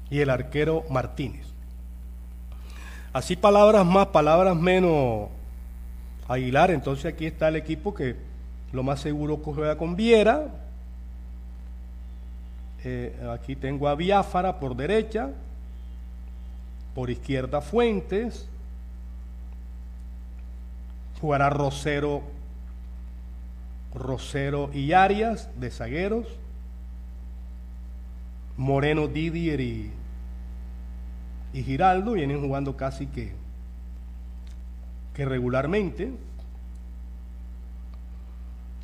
[0.10, 1.46] Y el arquero Martínez.
[3.12, 5.28] Así palabras más, palabras menos.
[6.28, 8.16] Aguilar, entonces aquí está el equipo que
[8.72, 10.48] lo más seguro juega con Viera.
[12.86, 15.32] Eh, aquí tengo a Biafara por derecha,
[16.96, 18.48] por izquierda Fuentes,
[21.24, 22.22] jugará Rosero,
[23.96, 26.28] Rosero y Arias de zagueros,
[28.58, 29.90] Moreno, Didier y,
[31.54, 33.32] y Giraldo vienen jugando casi que,
[35.14, 36.12] que regularmente.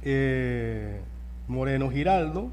[0.03, 1.01] Eh,
[1.49, 2.51] Moreno Giraldo,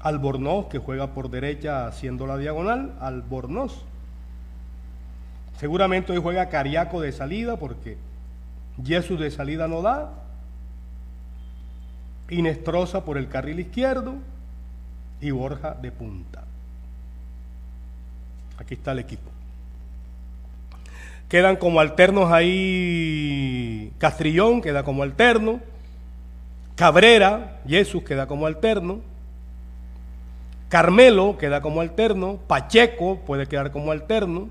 [0.00, 3.84] Albornoz, que juega por derecha haciendo la diagonal, Albornoz.
[5.58, 7.98] Seguramente hoy juega Cariaco de salida porque
[8.84, 10.12] Jesús de salida no da.
[12.30, 14.14] Inestrosa por el carril izquierdo
[15.20, 16.44] y Borja de punta.
[18.56, 19.30] Aquí está el equipo.
[21.28, 25.60] Quedan como alternos ahí Castrillón, queda como alterno.
[26.76, 29.00] Cabrera, Jesús queda como alterno.
[30.68, 32.38] Carmelo queda como alterno.
[32.46, 34.50] Pacheco puede quedar como alterno.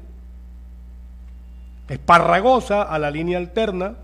[1.90, 3.96] Esparragosa a la línea alterna.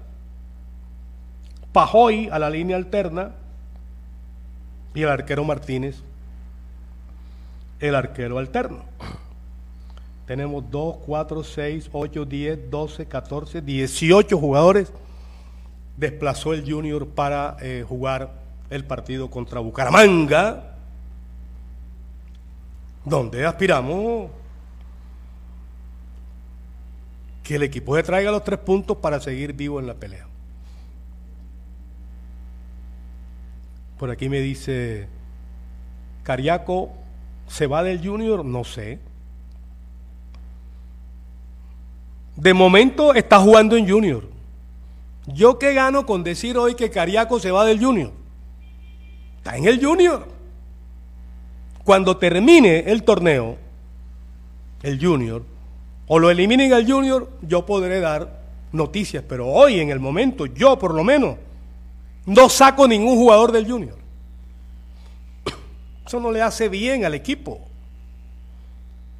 [1.71, 3.31] Pajoy a la línea alterna.
[4.95, 6.03] Y el arquero Martínez,
[7.79, 8.83] el arquero alterno.
[10.27, 14.93] Tenemos 2, 4, 6, 8, 10, 12, 14, 18 jugadores.
[15.97, 18.31] Desplazó el Junior para eh, jugar
[18.69, 20.75] el partido contra Bucaramanga,
[23.05, 24.31] donde aspiramos
[27.43, 30.25] que el equipo se traiga los tres puntos para seguir vivo en la pelea.
[33.99, 35.07] Por aquí me dice,
[36.23, 36.91] Cariaco
[37.47, 38.99] se va del Junior, no sé.
[42.35, 44.27] De momento está jugando en Junior.
[45.27, 48.11] ¿Yo qué gano con decir hoy que Cariaco se va del Junior?
[49.37, 50.27] Está en el Junior.
[51.83, 53.57] Cuando termine el torneo,
[54.81, 55.43] el Junior,
[56.13, 58.39] o lo eliminen al Junior, yo podré dar
[58.71, 61.37] noticias, pero hoy en el momento, yo por lo menos,
[62.27, 63.95] no saco ningún jugador del Junior.
[66.05, 67.61] Eso no le hace bien al equipo.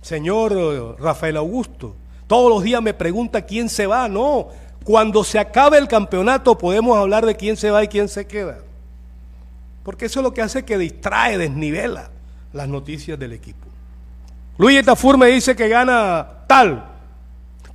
[0.03, 1.95] Señor Rafael Augusto,
[2.27, 4.07] todos los días me pregunta quién se va.
[4.07, 4.49] No,
[4.83, 8.59] cuando se acabe el campeonato podemos hablar de quién se va y quién se queda.
[9.81, 12.11] Porque eso es lo que hace que distrae, desnivela
[12.53, 13.65] las noticias del equipo.
[14.59, 16.85] Luis Etafur me dice que gana tal.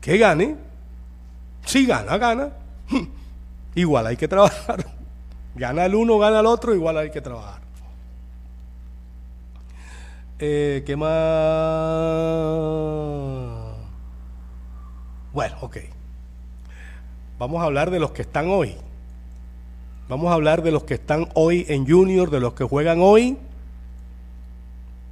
[0.00, 0.56] Que gane.
[1.64, 2.50] Si gana, gana.
[3.74, 4.84] Igual hay que trabajar.
[5.54, 7.60] Gana el uno, gana el otro, igual hay que trabajar.
[10.38, 11.08] Eh, ¿Qué más?
[15.32, 15.78] Bueno, ok.
[17.40, 18.76] Vamos a hablar de los que están hoy.
[20.08, 23.36] Vamos a hablar de los que están hoy en Junior, de los que juegan hoy.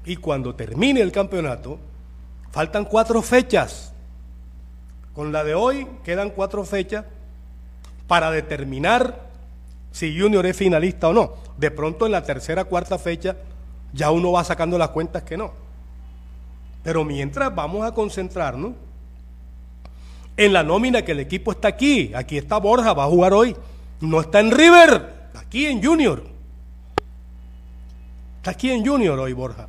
[0.05, 1.79] Y cuando termine el campeonato,
[2.51, 3.93] faltan cuatro fechas.
[5.13, 7.05] Con la de hoy quedan cuatro fechas
[8.07, 9.27] para determinar
[9.91, 11.35] si Junior es finalista o no.
[11.57, 13.37] De pronto en la tercera, cuarta fecha
[13.93, 15.53] ya uno va sacando las cuentas que no.
[16.83, 18.73] Pero mientras vamos a concentrarnos
[20.37, 22.13] en la nómina que el equipo está aquí.
[22.15, 23.57] Aquí está Borja, va a jugar hoy.
[24.01, 26.23] No está en River, aquí en Junior.
[28.37, 29.67] Está aquí en Junior hoy Borja.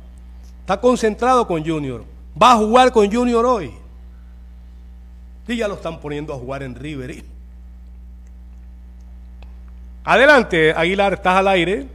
[0.60, 2.04] Está concentrado con Junior.
[2.40, 3.72] Va a jugar con Junior hoy.
[5.48, 7.24] Y ya lo están poniendo a jugar en River.
[10.04, 11.88] Adelante, Aguilar, estás al aire.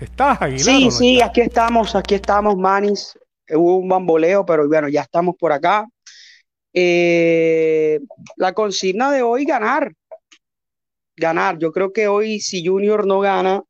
[0.00, 0.64] ¿Estás, Aguilar?
[0.64, 3.18] Sí, sí, aquí estamos, aquí estamos, Manis.
[3.50, 5.86] Hubo un bamboleo, pero bueno, ya estamos por acá.
[6.72, 8.00] Eh,
[8.36, 9.92] la consigna de hoy, ganar.
[11.16, 11.58] Ganar.
[11.58, 13.62] Yo creo que hoy, si Junior no gana,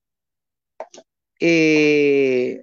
[1.40, 2.62] eh,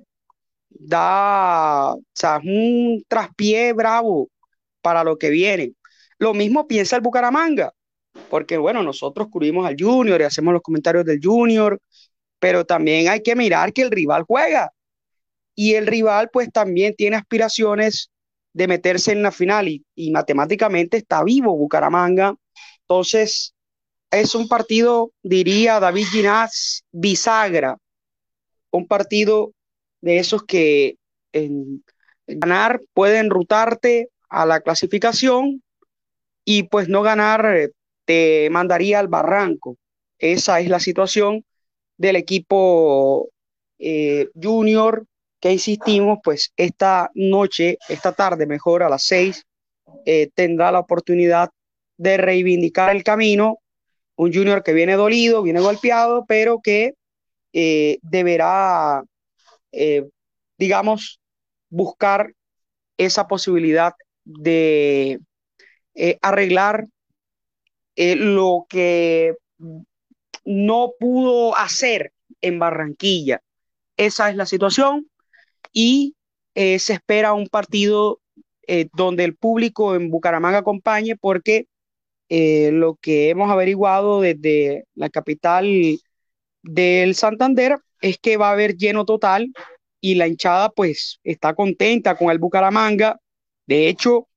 [0.89, 4.29] da o sea, un traspié bravo
[4.81, 5.73] para lo que viene.
[6.17, 7.73] Lo mismo piensa el Bucaramanga,
[8.29, 11.79] porque bueno, nosotros cubrimos al Junior y hacemos los comentarios del Junior,
[12.39, 14.71] pero también hay que mirar que el rival juega
[15.55, 18.11] y el rival pues también tiene aspiraciones
[18.53, 22.35] de meterse en la final y, matemáticamente está vivo Bucaramanga.
[22.81, 23.53] Entonces,
[24.11, 27.77] es un partido, diría David Ginás, bisagra,
[28.71, 29.53] un partido
[30.01, 30.95] de esos que
[32.27, 35.63] ganar puede enrutarte a la clasificación
[36.45, 37.71] y pues no ganar eh,
[38.05, 39.77] te mandaría al barranco.
[40.17, 41.45] Esa es la situación
[41.97, 43.29] del equipo
[43.77, 45.05] eh, junior
[45.39, 49.45] que insistimos, pues esta noche, esta tarde, mejor a las seis,
[50.05, 51.49] eh, tendrá la oportunidad
[51.97, 53.59] de reivindicar el camino.
[54.15, 56.93] Un junior que viene dolido, viene golpeado, pero que
[57.53, 59.03] deberá,
[59.71, 60.07] eh,
[60.57, 61.19] digamos,
[61.69, 62.33] buscar
[62.97, 63.93] esa posibilidad
[64.25, 65.19] de
[66.21, 66.87] arreglar
[67.95, 69.35] lo que
[70.45, 73.41] no pudo hacer en Barranquilla.
[73.97, 75.09] Esa es la situación
[75.73, 76.15] y
[76.55, 78.19] eh, se espera un partido
[78.67, 81.67] eh, donde el público en Bucaramanga acompañe porque
[82.29, 85.67] eh, lo que hemos averiguado desde la capital
[86.63, 89.51] del Santander es que va a haber lleno total
[90.01, 93.19] y la hinchada pues está contenta con el Bucaramanga.
[93.65, 94.27] De hecho,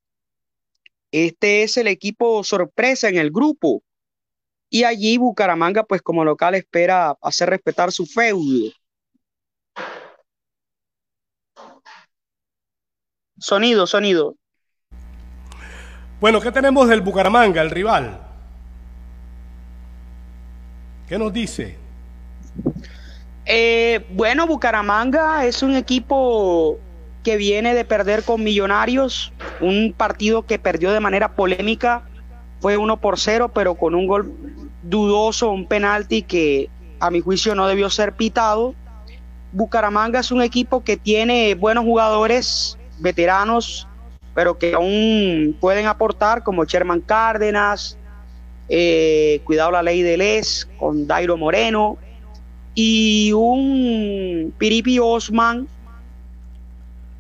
[1.13, 3.83] este es el equipo sorpresa en el grupo.
[4.71, 8.73] Y allí Bucaramanga, pues como local, espera hacer respetar su feudo.
[13.39, 14.37] Sonido, sonido.
[16.21, 18.19] Bueno, ¿qué tenemos del Bucaramanga, el rival?
[21.09, 21.77] ¿Qué nos dice?
[23.55, 26.79] Eh, bueno, Bucaramanga es un equipo
[27.23, 29.31] que viene de perder con Millonarios,
[29.61, 32.09] un partido que perdió de manera polémica,
[32.61, 34.33] fue uno por cero, pero con un gol
[34.83, 38.75] dudoso, un penalti que a mi juicio no debió ser pitado.
[39.53, 43.87] Bucaramanga es un equipo que tiene buenos jugadores, veteranos,
[44.35, 47.99] pero que aún pueden aportar, como Sherman Cárdenas,
[48.71, 51.99] eh, cuidado la ley de Les, con Dairo Moreno,
[52.75, 55.69] y un Piripi Osman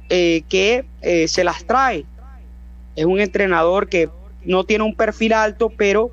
[0.08, 2.04] eh, que eh, se las trae.
[2.96, 4.10] Es un entrenador que
[4.44, 6.10] no tiene un perfil alto, pero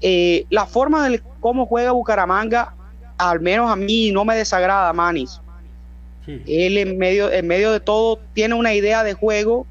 [0.00, 2.74] eh, la forma de cómo juega Bucaramanga,
[3.18, 5.40] al menos a mí no me desagrada, Manis.
[6.26, 9.64] Él en medio, en medio de todo tiene una idea de juego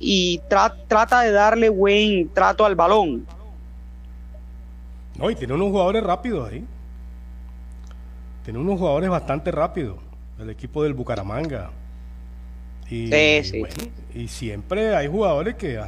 [0.00, 3.24] y trata de darle buen trato al balón.
[5.16, 6.64] No, y tiene unos jugadores rápidos ahí.
[8.48, 9.98] Tiene unos jugadores bastante rápidos,
[10.38, 11.70] el equipo del Bucaramanga.
[12.88, 13.12] Y,
[14.14, 15.78] y siempre hay jugadores que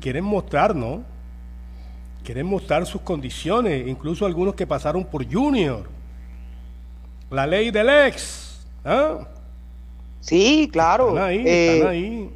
[0.00, 1.04] quieren mostrar, ¿no?
[2.24, 5.88] Quieren mostrar sus condiciones, incluso algunos que pasaron por Junior.
[7.30, 8.66] La ley del ex.
[8.84, 9.28] ¿ah?
[10.18, 11.10] Sí, claro.
[11.10, 12.30] Están ahí, eh, están ahí.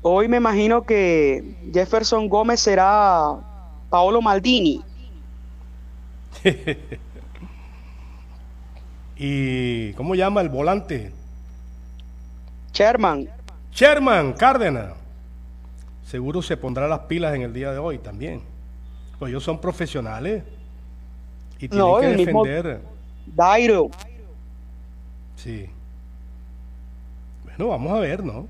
[0.00, 3.36] Hoy me imagino que Jefferson Gómez será
[3.90, 4.82] Paolo Maldini.
[9.18, 11.12] ¿Y cómo llama el volante?
[12.72, 13.28] Sherman.
[13.72, 14.92] Sherman Cárdenas.
[16.06, 18.40] Seguro se pondrá las pilas en el día de hoy también.
[19.18, 20.44] Pues ellos son profesionales.
[21.58, 22.80] Y tienen No, que defender.
[23.26, 23.90] Dairo.
[25.36, 25.68] Sí.
[27.44, 28.46] Bueno, vamos a ver, ¿no?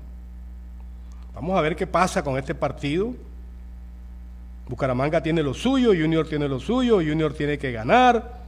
[1.33, 3.13] Vamos a ver qué pasa con este partido.
[4.67, 8.38] Bucaramanga tiene lo suyo, Junior tiene lo suyo, Junior tiene que ganar.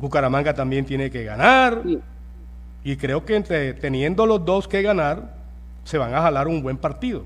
[0.00, 1.82] Bucaramanga también tiene que ganar.
[2.82, 5.34] Y creo que entre, teniendo los dos que ganar,
[5.84, 7.24] se van a jalar un buen partido.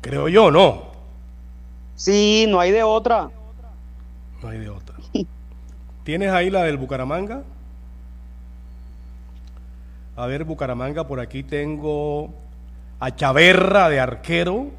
[0.00, 0.88] Creo yo, ¿no?
[1.94, 3.30] Sí, no hay de otra.
[4.42, 4.96] No hay de otra.
[6.04, 7.42] ¿Tienes ahí la del Bucaramanga?
[10.16, 12.34] A ver, Bucaramanga, por aquí tengo
[12.98, 14.70] a Chaverra de arquero.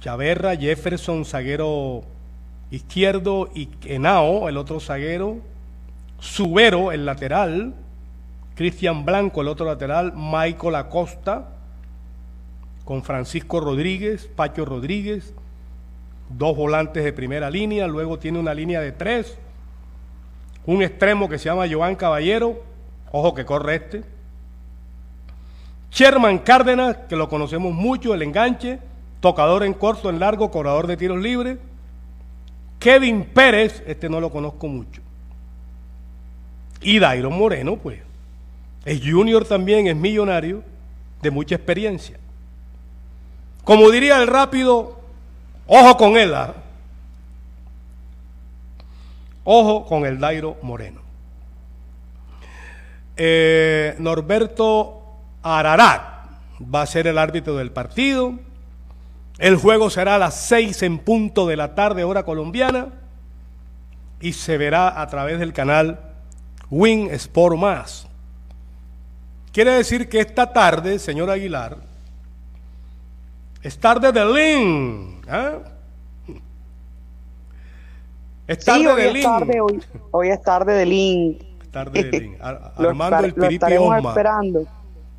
[0.00, 2.04] Chaverra, Jefferson, zaguero
[2.70, 5.38] izquierdo, y Henao, el otro zaguero.
[6.18, 7.74] Subero, el lateral.
[8.54, 10.12] Cristian Blanco, el otro lateral.
[10.16, 11.48] Michael Acosta,
[12.84, 15.34] con Francisco Rodríguez, Pacho Rodríguez.
[16.30, 17.86] Dos volantes de primera línea.
[17.86, 19.38] Luego tiene una línea de tres.
[20.66, 22.62] Un extremo que se llama Joan Caballero.
[23.12, 24.04] Ojo que corre este.
[25.90, 28.78] Sherman Cárdenas, que lo conocemos mucho, el enganche,
[29.20, 31.58] tocador en corto, en largo, cobrador de tiros libres.
[32.78, 35.02] Kevin Pérez, este no lo conozco mucho.
[36.80, 38.00] Y Dairo Moreno, pues,
[38.84, 40.62] es junior también, es millonario,
[41.22, 42.16] de mucha experiencia.
[43.64, 45.00] Como diría el rápido,
[45.66, 46.54] ojo con él, ¿ah?
[49.44, 51.00] ojo con el Dairo Moreno.
[53.16, 55.02] Eh, Norberto
[55.42, 56.02] Ararat
[56.62, 58.34] va a ser el árbitro del partido.
[59.38, 62.88] El juego será a las seis en punto de la tarde, hora colombiana,
[64.20, 66.00] y se verá a través del canal
[66.70, 68.08] Win Sport Más.
[69.52, 71.76] Quiere decir que esta tarde, señor Aguilar,
[73.62, 75.20] es tarde de Lin.
[75.28, 75.58] ¿ah?
[78.46, 79.22] Es tarde Sí, hoy de es Lin.
[79.22, 81.42] tarde, hoy, hoy es tarde de Link.
[81.70, 82.36] Tarde de Lin.
[82.40, 84.08] Ar- Armando estar- el Piripi Osma.
[84.10, 84.66] esperando.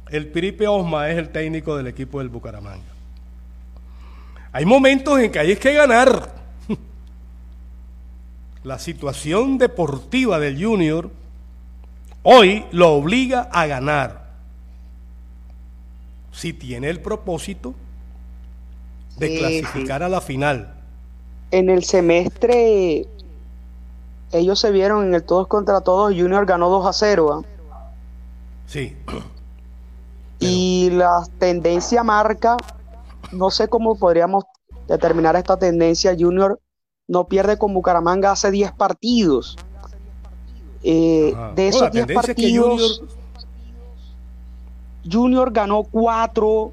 [0.10, 2.89] El Piripe Osma es el técnico del equipo del Bucaramanga.
[4.52, 6.36] Hay momentos en que hay que ganar.
[8.64, 11.10] La situación deportiva del Junior
[12.24, 14.30] hoy lo obliga a ganar.
[16.32, 17.74] Si tiene el propósito
[19.18, 20.74] de Sí, clasificar a la final.
[21.52, 23.06] En el semestre,
[24.32, 26.14] ellos se vieron en el todos contra todos.
[26.14, 27.44] Junior ganó 2 a 0.
[27.72, 27.92] ¿ah?
[28.68, 28.96] Sí.
[30.40, 32.56] Y la tendencia marca,
[33.32, 34.46] no sé cómo podríamos
[34.88, 36.16] determinar esta tendencia.
[36.18, 36.60] Junior
[37.08, 39.58] no pierde con Bucaramanga hace 10 partidos.
[40.84, 41.52] Eh, Ajá.
[41.56, 43.04] de No, esos la 10 tendencia es que partidos,
[45.10, 46.72] Junior ganó cuatro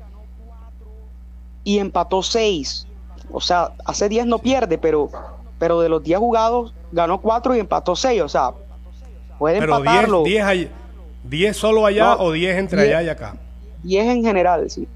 [1.64, 2.86] y empató seis.
[3.32, 5.10] O sea, hace 10 no pierde, pero,
[5.58, 8.22] pero de los 10 jugados ganó cuatro y empató seis.
[8.22, 8.52] O sea,
[9.38, 10.22] puede Pero empatarlo.
[10.22, 10.68] 10,
[11.24, 12.94] 10, solo allá No, o 10 entre 10.
[12.96, 13.36] allá y acá.
[13.82, 14.86] 10 en general, sí.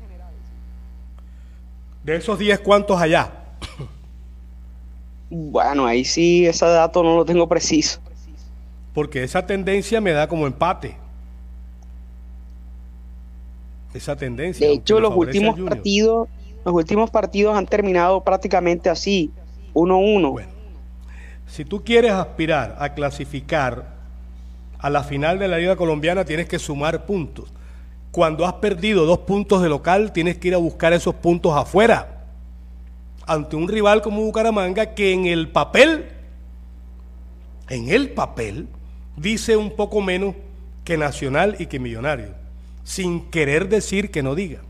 [2.05, 3.33] De esos 10, ¿cuántos allá?
[5.29, 8.01] Bueno, ahí sí, ese dato no lo tengo preciso.
[8.95, 10.97] Porque esa tendencia me da como empate.
[13.95, 14.67] Esa tendencia.
[14.67, 16.29] De hecho, los últimos partidos,
[16.65, 19.31] los últimos partidos han terminado prácticamente así,
[19.75, 20.47] 1-1.
[21.47, 23.95] Si tú quieres aspirar a clasificar
[24.79, 27.53] a la final de la Liga Colombiana, tienes que sumar puntos.
[28.11, 32.25] Cuando has perdido dos puntos de local, tienes que ir a buscar esos puntos afuera.
[33.27, 36.09] Ante un rival como Bucaramanga, que en el papel,
[37.69, 38.67] en el papel,
[39.17, 40.35] dice un poco menos
[40.85, 42.35] que Nacional y que Millonario,
[42.83, 44.61] sin querer decir que no diga.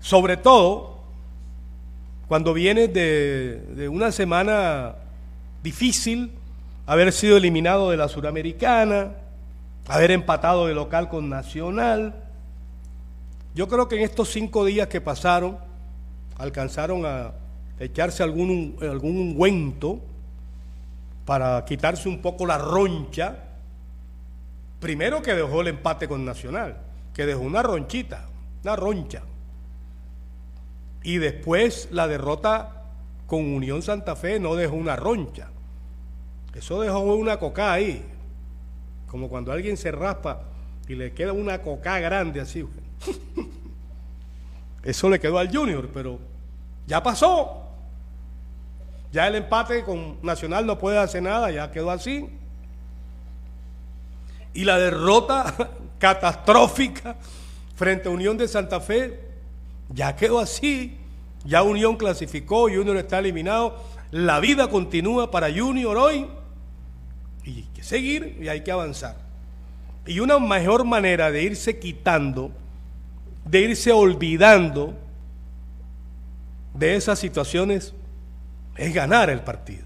[0.00, 1.00] Sobre todo,
[2.28, 4.94] cuando vienes de, de una semana
[5.62, 6.32] difícil,
[6.86, 9.10] haber sido eliminado de la Suramericana,
[9.88, 12.24] haber empatado de local con Nacional.
[13.54, 15.58] Yo creo que en estos cinco días que pasaron,
[16.38, 17.32] alcanzaron a
[17.78, 20.00] echarse algún, algún ungüento
[21.24, 23.44] para quitarse un poco la roncha.
[24.80, 26.78] Primero que dejó el empate con Nacional,
[27.14, 28.26] que dejó una ronchita,
[28.62, 29.22] una roncha.
[31.02, 32.82] Y después la derrota
[33.26, 35.48] con Unión Santa Fe no dejó una roncha.
[36.54, 38.04] Eso dejó una coca ahí.
[39.06, 40.42] Como cuando alguien se raspa
[40.88, 42.64] y le queda una coca grande así.
[44.82, 46.18] Eso le quedó al Junior, pero
[46.86, 47.62] ya pasó.
[49.12, 52.28] Ya el empate con Nacional no puede hacer nada, ya quedó así.
[54.54, 57.16] Y la derrota catastrófica
[57.74, 59.20] frente a Unión de Santa Fe
[59.88, 60.96] ya quedó así.
[61.44, 63.76] Ya Unión clasificó, Junior está eliminado.
[64.10, 66.26] La vida continúa para Junior hoy.
[67.46, 69.16] Y hay que seguir y hay que avanzar.
[70.04, 72.50] Y una mejor manera de irse quitando,
[73.44, 74.94] de irse olvidando
[76.74, 77.94] de esas situaciones
[78.76, 79.84] es ganar el partido.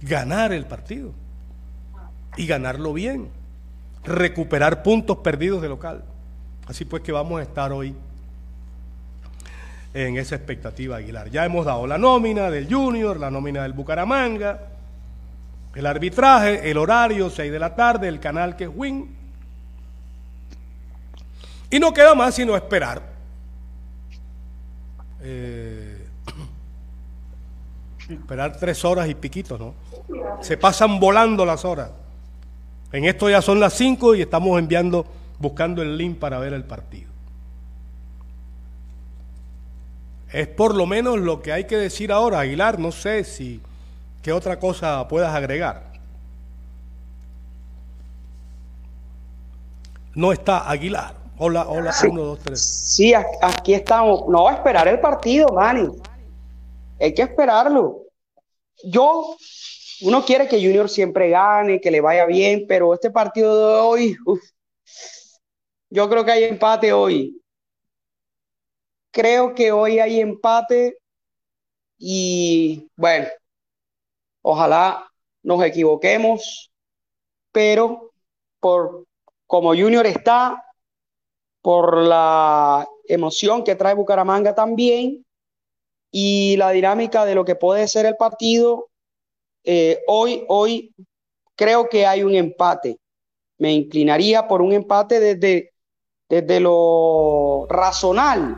[0.00, 1.12] Ganar el partido.
[2.36, 3.28] Y ganarlo bien.
[4.02, 6.02] Recuperar puntos perdidos de local.
[6.66, 7.94] Así pues que vamos a estar hoy
[9.92, 11.30] en esa expectativa Aguilar.
[11.30, 14.71] Ya hemos dado la nómina del Junior, la nómina del Bucaramanga,
[15.74, 19.16] el arbitraje, el horario, 6 de la tarde, el canal que es Win.
[21.70, 23.02] Y no queda más sino esperar.
[25.22, 26.06] Eh,
[28.10, 29.74] esperar tres horas y piquitos, ¿no?
[30.42, 31.90] Se pasan volando las horas.
[32.92, 35.06] En esto ya son las 5 y estamos enviando,
[35.38, 37.10] buscando el link para ver el partido.
[40.30, 42.78] Es por lo menos lo que hay que decir ahora, Aguilar.
[42.78, 43.60] No sé si
[44.22, 45.92] qué otra cosa puedas agregar.
[50.14, 51.14] No está Aguilar.
[51.38, 52.06] Hola, hola, Sí.
[52.06, 52.60] uno, dos, tres.
[52.94, 54.28] Sí, aquí estamos.
[54.28, 55.88] No, a esperar el partido, Manny.
[57.00, 58.02] Hay que esperarlo.
[58.84, 59.36] Yo,
[60.02, 64.16] uno quiere que Junior siempre gane, que le vaya bien, pero este partido de hoy,
[64.26, 64.40] uf,
[65.90, 67.40] yo creo que hay empate hoy.
[69.10, 70.98] Creo que hoy hay empate
[71.98, 73.28] y bueno,
[74.42, 75.08] ojalá
[75.42, 76.72] nos equivoquemos,
[77.50, 78.12] pero
[78.60, 79.06] por
[79.46, 80.64] como Junior está,
[81.60, 85.24] por la emoción que trae Bucaramanga también
[86.10, 88.88] y la dinámica de lo que puede ser el partido,
[89.64, 90.94] eh, hoy, hoy
[91.54, 92.98] creo que hay un empate.
[93.58, 95.72] Me inclinaría por un empate desde,
[96.28, 98.56] desde lo razonal.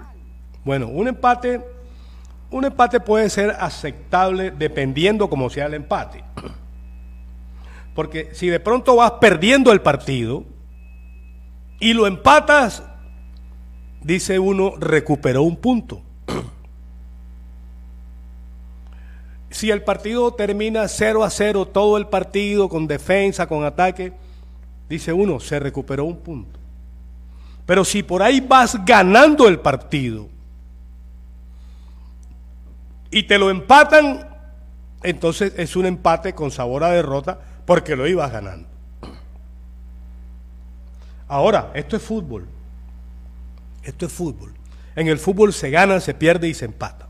[0.65, 1.61] Bueno, un empate,
[2.55, 6.23] un empate puede ser aceptable dependiendo cómo sea el empate.
[7.97, 10.45] Porque si de pronto vas perdiendo el partido
[11.81, 12.85] y lo empatas,
[14.03, 16.03] dice uno, recuperó un punto.
[19.51, 24.13] Si el partido termina 0 a 0, todo el partido con defensa, con ataque,
[24.89, 26.59] dice uno, se recuperó un punto.
[27.65, 30.34] Pero si por ahí vas ganando el partido
[33.15, 34.27] y te lo empatan,
[35.05, 38.67] entonces es un empate con sabor a derrota porque lo ibas ganando.
[41.29, 42.49] Ahora, esto es fútbol.
[43.85, 44.53] Esto es fútbol.
[44.97, 47.07] En el fútbol se gana, se pierde y se empata.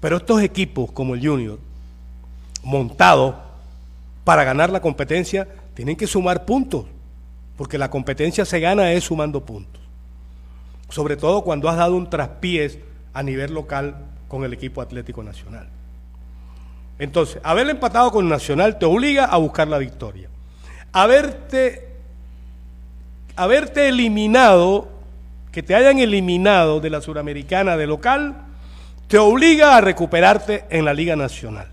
[0.00, 1.60] Pero estos equipos como el Junior,
[2.64, 3.36] montados
[4.24, 6.86] para ganar la competencia, tienen que sumar puntos.
[7.56, 9.80] porque la competencia se gana es sumando puntos.
[10.88, 12.80] Sobre todo cuando has dado un traspiés
[13.12, 15.68] a nivel local con el equipo Atlético Nacional.
[16.98, 20.28] Entonces, haber empatado con Nacional te obliga a buscar la victoria.
[20.90, 21.88] Haberte,
[23.36, 24.88] haberte eliminado,
[25.52, 28.34] que te hayan eliminado de la Suramericana de local,
[29.06, 31.68] te obliga a recuperarte en la Liga Nacional.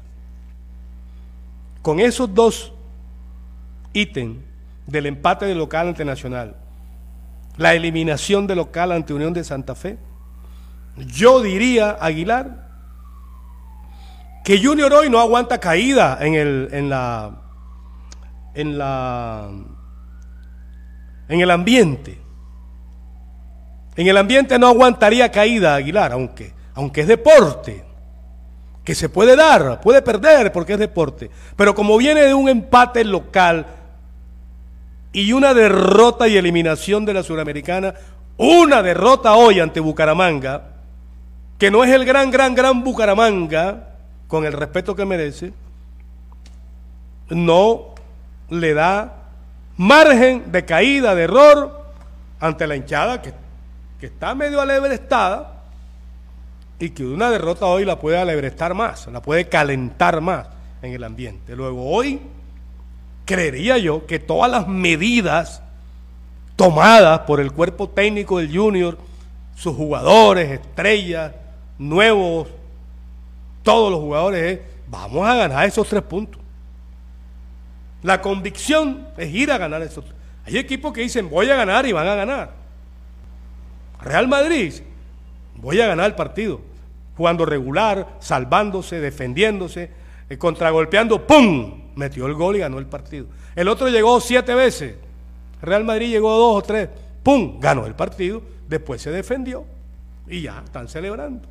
[1.82, 2.74] Con esos dos
[3.92, 4.38] ítems
[4.86, 6.56] del empate de local ante Nacional,
[7.58, 9.98] la eliminación de local ante Unión de Santa Fe,
[10.98, 12.70] yo diría, Aguilar,
[14.44, 17.32] que Junior hoy no aguanta caída en, el, en la
[18.54, 19.50] en la
[21.30, 22.20] en el ambiente.
[23.96, 27.84] En el ambiente no aguantaría caída Aguilar, aunque aunque es deporte,
[28.84, 33.04] que se puede dar, puede perder porque es deporte, pero como viene de un empate
[33.04, 33.66] local
[35.12, 37.94] y una derrota y eliminación de la Suramericana,
[38.38, 40.71] una derrota hoy ante Bucaramanga,
[41.62, 43.90] que no es el gran, gran, gran Bucaramanga,
[44.28, 45.54] con el respeto que merece,
[47.30, 47.94] no
[48.50, 49.28] le da
[49.78, 51.86] margen de caída, de error
[52.40, 53.32] ante la hinchada que,
[54.00, 55.62] que está medio alebrestada
[56.80, 60.48] y que una derrota hoy la puede alebrestar más, la puede calentar más
[60.82, 61.56] en el ambiente.
[61.56, 62.22] Luego hoy
[63.24, 65.62] creería yo que todas las medidas
[66.56, 68.98] tomadas por el cuerpo técnico del Junior,
[69.56, 71.34] sus jugadores, estrellas,
[71.82, 72.48] nuevos,
[73.64, 76.40] todos los jugadores, es, vamos a ganar esos tres puntos.
[78.04, 80.06] La convicción es ir a ganar esos.
[80.46, 82.52] Hay equipos que dicen voy a ganar y van a ganar.
[84.02, 84.74] Real Madrid,
[85.56, 86.62] voy a ganar el partido
[87.18, 89.92] jugando regular, salvándose, defendiéndose,
[90.30, 91.82] eh, contragolpeando, ¡pum!
[91.96, 93.26] Metió el gol y ganó el partido.
[93.56, 94.96] El otro llegó siete veces.
[95.62, 96.90] Real Madrid llegó dos o tres,
[97.22, 97.60] ¡pum!
[97.60, 98.42] Ganó el partido.
[98.68, 99.66] Después se defendió
[100.28, 101.48] y ya están celebrando.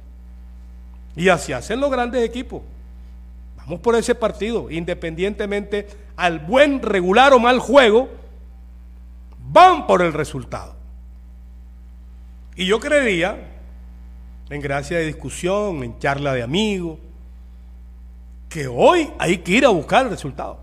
[1.20, 2.62] Y así hacen los grandes equipos.
[3.54, 8.08] Vamos por ese partido, independientemente al buen, regular o mal juego,
[9.52, 10.74] van por el resultado.
[12.56, 13.36] Y yo creería
[14.48, 16.98] en gracia de discusión, en charla de amigos,
[18.48, 20.58] que hoy hay que ir a buscar el resultado.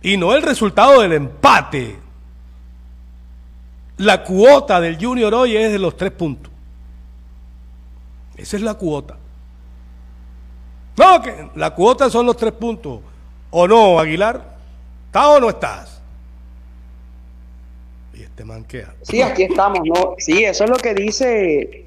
[0.00, 1.98] Y no el resultado del empate.
[3.98, 6.53] La cuota del Junior hoy es de los tres puntos.
[8.36, 9.16] Esa es la cuota.
[10.96, 13.00] No, que la cuota son los tres puntos.
[13.50, 14.56] ¿O no, Aguilar?
[15.06, 15.94] ¿Estás o no estás?
[18.34, 18.94] te manquea.
[19.02, 20.14] Sí, aquí estamos, ¿no?
[20.18, 21.84] Sí, eso es lo que dice,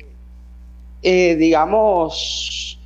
[1.01, 2.79] eh, digamos,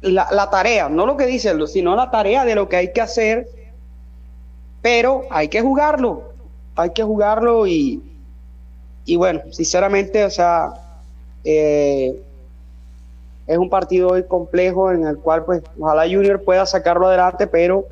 [0.00, 3.48] la, tarea, no lo que dice, sino la tarea de lo que hay que hacer,
[4.80, 6.32] pero hay que jugarlo,
[6.76, 8.02] hay que jugarlo y,
[9.04, 10.72] y bueno, sinceramente, o sea,
[11.44, 12.22] eh,
[13.48, 17.86] es un partido hoy complejo en el cual, pues, ojalá Junior pueda sacarlo adelante, pero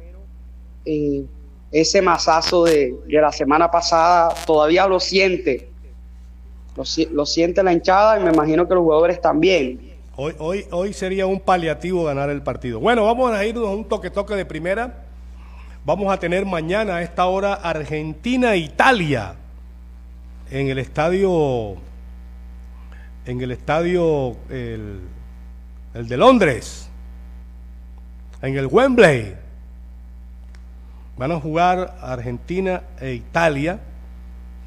[0.85, 1.25] eh,
[1.73, 5.71] ese masazo de, la semana pasada todavía lo siente.
[7.11, 9.81] Lo, siente la hinchada y me imagino que los jugadores también.
[10.15, 12.79] Hoy, hoy, hoy sería un paliativo ganar el partido.
[12.79, 15.05] Bueno, vamos a irnos a un toque-toque de primera.
[15.87, 19.37] Vamos a tener mañana a esta hora Argentina-Italia
[20.51, 21.77] en el estadio,
[23.25, 24.37] en el estadio,
[25.97, 26.89] el de Londres,
[28.43, 29.35] en el Wembley.
[31.17, 33.81] Van a jugar Argentina e Italia,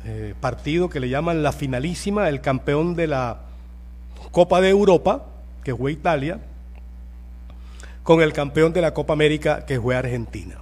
[0.05, 3.41] eh, partido que le llaman la finalísima, el campeón de la
[4.31, 5.25] Copa de Europa,
[5.63, 6.39] que fue Italia,
[8.01, 10.55] con el campeón de la Copa América, que fue Argentina.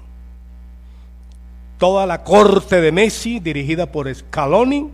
[1.77, 4.91] Toda la corte de Messi, dirigida por Scaloni,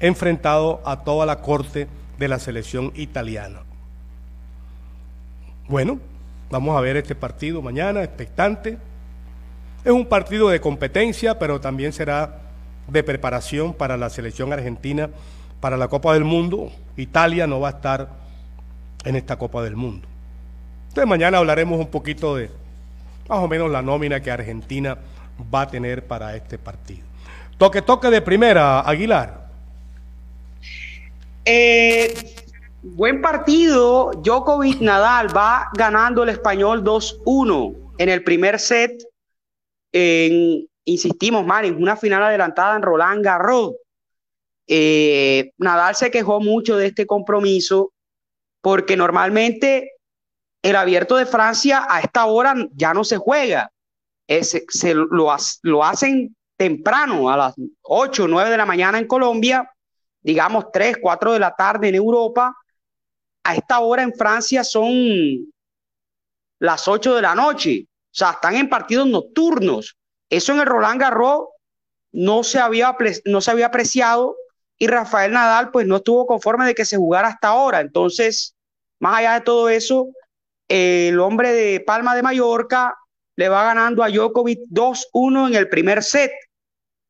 [0.00, 1.86] enfrentado a toda la corte
[2.18, 3.60] de la selección italiana.
[5.68, 5.98] Bueno,
[6.50, 8.78] vamos a ver este partido mañana, expectante.
[9.84, 12.40] Es un partido de competencia, pero también será
[12.88, 15.10] de preparación para la selección argentina
[15.60, 16.72] para la Copa del Mundo.
[16.96, 18.08] Italia no va a estar
[19.04, 20.08] en esta Copa del Mundo.
[20.88, 22.50] Entonces mañana hablaremos un poquito de
[23.28, 24.98] más o menos la nómina que Argentina
[25.54, 27.06] va a tener para este partido.
[27.56, 29.48] Toque, toque de primera, Aguilar.
[31.44, 32.34] Eh,
[32.82, 34.10] buen partido.
[34.22, 39.02] Djokovic Nadal va ganando el español 2-1 en el primer set
[40.84, 43.72] insistimos, man, en una final adelantada en Roland Garros.
[44.66, 47.92] Eh, Nadal se quejó mucho de este compromiso
[48.60, 49.92] porque normalmente
[50.62, 53.70] el abierto de Francia a esta hora ya no se juega.
[54.28, 59.68] se lo, lo hacen temprano, a las 8 o 9 de la mañana en Colombia,
[60.20, 62.56] digamos 3, 4 de la tarde en Europa.
[63.44, 65.52] A esta hora en Francia son
[66.58, 67.86] las 8 de la noche.
[67.86, 69.96] O sea, están en partidos nocturnos.
[70.30, 71.48] Eso en el Roland Garros
[72.12, 74.36] no se había, no se había apreciado
[74.78, 77.80] y Rafael Nadal pues no estuvo conforme de que se jugara hasta ahora.
[77.80, 78.54] Entonces,
[79.00, 80.08] más allá de todo eso,
[80.68, 82.94] el hombre de Palma de Mallorca
[83.36, 86.32] le va ganando a Djokovic 2-1 en el primer set.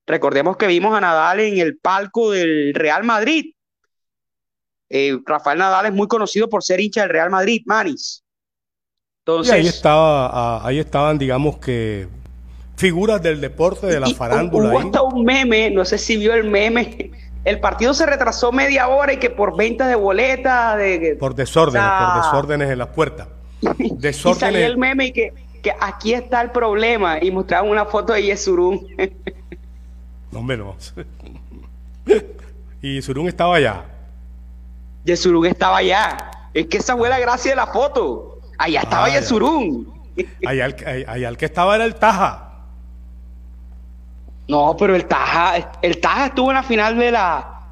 [0.06, 3.54] Recordemos que vimos a Nadal en el palco del Real Madrid.
[4.94, 8.22] Eh, Rafael Nadal es muy conocido por ser hincha del Real Madrid, Manis.
[9.24, 12.08] Entonces, ahí, estaba, ah, ahí estaban, digamos que,
[12.76, 14.68] figuras del deporte, de la farándula.
[14.68, 17.10] Hubo hasta un meme, no sé si vio el meme.
[17.42, 20.76] El partido se retrasó media hora y que por venta de boletas.
[20.76, 23.28] De, por desórdenes, por desórdenes en las puertas.
[23.96, 24.60] Desórdenes.
[24.60, 25.32] y el meme y que,
[25.62, 27.16] que aquí está el problema.
[27.24, 28.86] Y mostraban una foto de Yesurún.
[30.30, 30.92] no menos.
[32.82, 33.86] y Yesurún estaba allá.
[35.04, 36.30] Yesurún estaba allá.
[36.54, 38.40] Es que esa fue la gracia de la foto.
[38.58, 39.92] Allá estaba ah, Yesurún.
[40.46, 42.50] Allá el, que estaba era el Taja.
[44.48, 47.62] No, pero el Taja, el Taja estuvo en la final de la,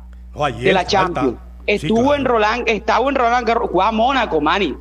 [0.58, 1.36] de la Champions.
[1.66, 4.76] Estuvo en Roland, estaba en Roland Garros, jugaba Mónaco, Mani.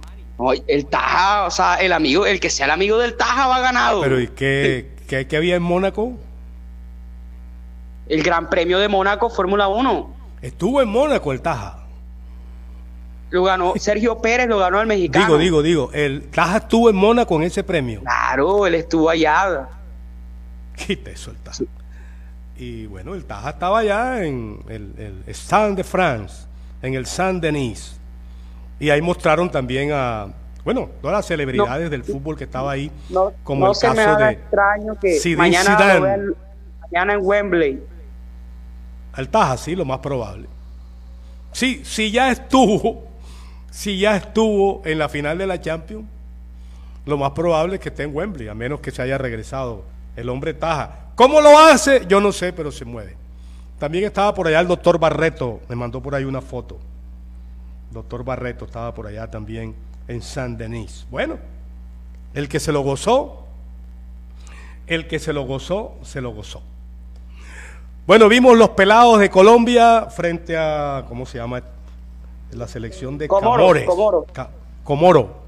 [0.67, 4.01] el Taja, o sea, el amigo, el que sea el amigo del Taja va ganado.
[4.01, 6.13] Pero ¿y qué, qué, había en Mónaco?
[8.07, 10.15] El Gran Premio de Mónaco, Fórmula 1.
[10.41, 11.78] Estuvo en Mónaco el Taja.
[13.29, 15.25] Lo ganó Sergio Pérez, lo ganó el mexicano.
[15.25, 18.01] Digo, digo, digo, el Taja estuvo en Mónaco en ese premio.
[18.01, 19.67] Claro, él estuvo allá.
[20.75, 21.63] Quita eso el Taja.
[22.57, 26.45] Y bueno, el Taja estaba allá en el, el Stand de France,
[26.81, 27.99] en el Saint Denis.
[28.79, 30.27] Y ahí mostraron también a,
[30.63, 32.91] bueno, todas las celebridades del fútbol que estaba ahí,
[33.43, 36.17] como el caso de extraño que mañana,
[36.81, 37.83] mañana en Wembley.
[39.13, 40.47] Al Taja, sí, lo más probable.
[41.51, 43.08] Sí, si ya estuvo
[43.71, 46.05] si ya estuvo en la final de la Champions,
[47.05, 49.83] lo más probable es que esté en Wembley, a menos que se haya regresado
[50.15, 51.07] el hombre Taja.
[51.15, 52.05] ¿Cómo lo hace?
[52.07, 53.15] Yo no sé, pero se mueve.
[53.79, 56.77] También estaba por allá el doctor Barreto, me mandó por ahí una foto.
[57.91, 59.75] Doctor Barreto estaba por allá también
[60.07, 61.07] en San Denis.
[61.09, 61.37] Bueno,
[62.33, 63.45] el que se lo gozó,
[64.87, 66.61] el que se lo gozó, se lo gozó.
[68.05, 71.61] Bueno, vimos los pelados de Colombia frente a, ¿cómo se llama?
[72.51, 73.87] La selección de Comores.
[74.83, 75.39] Comoro.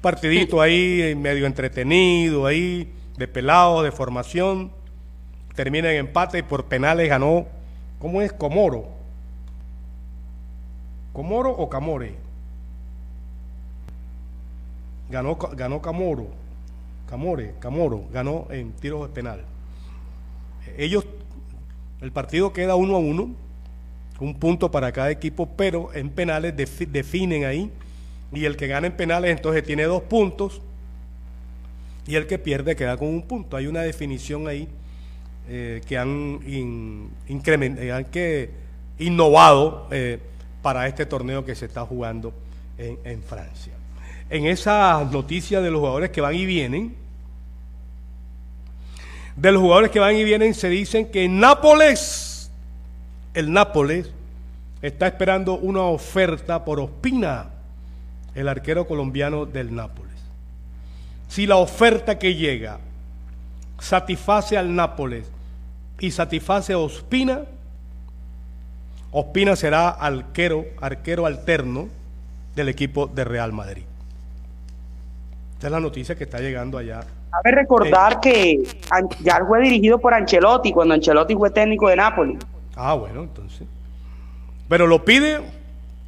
[0.00, 4.70] Partidito ahí medio entretenido, ahí de pelado, de formación.
[5.54, 7.46] Termina en empate y por penales ganó.
[7.98, 8.32] ¿Cómo es?
[8.32, 8.86] Comoro.
[11.12, 12.14] ¿Comoro o Camore?
[15.10, 16.28] Ganó, ganó Camoro.
[17.08, 19.44] Camore, Camoro, ganó en tiros de penal.
[20.78, 21.04] Ellos,
[22.00, 23.30] el partido queda uno a uno
[24.20, 27.70] un punto para cada equipo, pero en penales definen ahí.
[28.32, 30.60] Y el que gana en penales entonces tiene dos puntos
[32.06, 33.56] y el que pierde queda con un punto.
[33.56, 34.68] Hay una definición ahí
[35.48, 36.40] eh, que han,
[37.28, 38.50] incrementado, que
[38.98, 40.18] innovado eh,
[40.62, 42.32] para este torneo que se está jugando
[42.78, 43.72] en, Francia.
[44.30, 46.94] En esa noticia de los jugadores que van y vienen,
[49.36, 52.29] de los jugadores que van y vienen, se dicen que Nápoles
[53.34, 54.10] el Nápoles
[54.82, 57.46] está esperando una oferta por Ospina,
[58.34, 60.16] el arquero colombiano del Nápoles.
[61.28, 62.78] Si la oferta que llega
[63.78, 65.30] satisface al Nápoles
[65.98, 67.42] y satisface a Ospina,
[69.12, 71.88] Ospina será arquero, arquero alterno
[72.54, 73.84] del equipo de Real Madrid.
[75.54, 77.04] Esta es la noticia que está llegando allá.
[77.30, 78.62] Cabe recordar que
[79.20, 82.38] ya fue dirigido por Ancelotti cuando Ancelotti fue técnico de Nápoles.
[82.76, 83.66] Ah, bueno, entonces.
[84.68, 85.40] Pero lo pide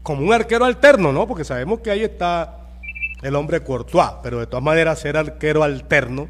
[0.02, 1.26] como un arquero alterno, ¿no?
[1.26, 2.58] Porque sabemos que ahí está
[3.22, 6.28] el hombre Courtois, pero de todas maneras ser arquero alterno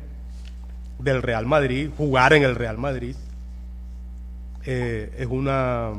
[0.99, 3.17] del Real Madrid, jugar en el Real Madrid,
[4.65, 5.93] eh, es una,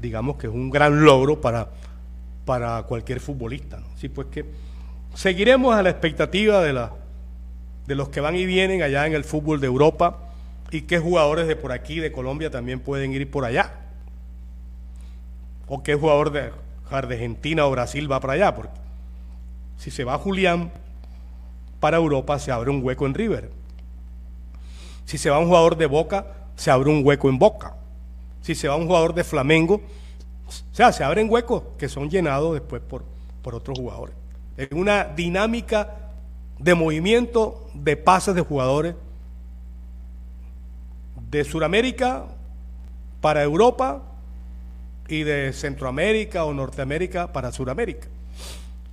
[0.00, 1.68] digamos que es un gran logro para,
[2.44, 3.78] para cualquier futbolista.
[3.78, 3.86] ¿no?
[3.96, 4.44] Sí, pues que
[5.14, 6.92] seguiremos a la expectativa de, la,
[7.86, 10.27] de los que van y vienen allá en el fútbol de Europa
[10.70, 13.72] y qué jugadores de por aquí, de Colombia, también pueden ir por allá.
[15.66, 16.50] O qué jugador de
[16.90, 18.54] Argentina o Brasil va para allá.
[18.54, 18.78] Porque
[19.78, 20.70] si se va Julián
[21.80, 23.50] para Europa, se abre un hueco en River.
[25.04, 27.74] Si se va un jugador de Boca, se abre un hueco en Boca.
[28.42, 29.80] Si se va un jugador de Flamengo,
[30.46, 33.04] o sea, se abren huecos que son llenados después por,
[33.42, 34.14] por otros jugadores.
[34.56, 35.94] Es una dinámica
[36.58, 38.94] de movimiento de pases de jugadores
[41.30, 42.24] de Sudamérica
[43.20, 44.02] para Europa
[45.08, 48.08] y de Centroamérica o Norteamérica para Sudamérica.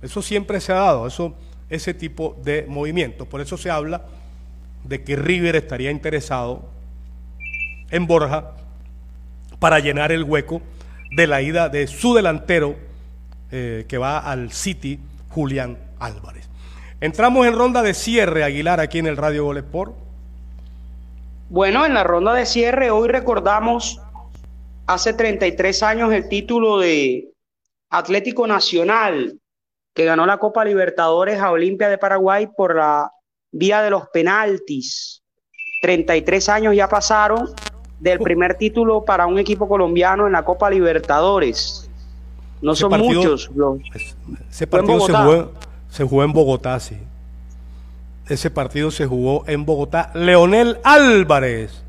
[0.02, 1.34] Eso siempre se ha dado, eso,
[1.70, 3.26] ese tipo de movimiento.
[3.26, 4.04] Por eso se habla
[4.84, 6.68] de que River estaría interesado
[7.90, 8.52] en Borja
[9.58, 10.62] para llenar el hueco
[11.10, 12.76] de la ida de su delantero
[13.50, 16.48] eh, que va al City, Julián Álvarez.
[17.00, 20.05] Entramos en ronda de cierre, Aguilar, aquí en el Radio Gol Sport.
[21.48, 24.00] Bueno, en la ronda de cierre hoy recordamos
[24.86, 27.32] hace 33 años el título de
[27.88, 29.38] Atlético Nacional
[29.94, 33.10] que ganó la Copa Libertadores a Olimpia de Paraguay por la
[33.52, 35.22] vía de los penaltis.
[35.82, 37.50] 33 años ya pasaron
[38.00, 41.88] del primer título para un equipo colombiano en la Copa Libertadores.
[42.60, 43.50] No son muchos.
[44.50, 45.52] ese partido se jugó,
[45.88, 46.96] se jugó en Bogotá, sí.
[48.28, 50.10] Ese partido se jugó en Bogotá.
[50.14, 51.84] Leonel Álvarez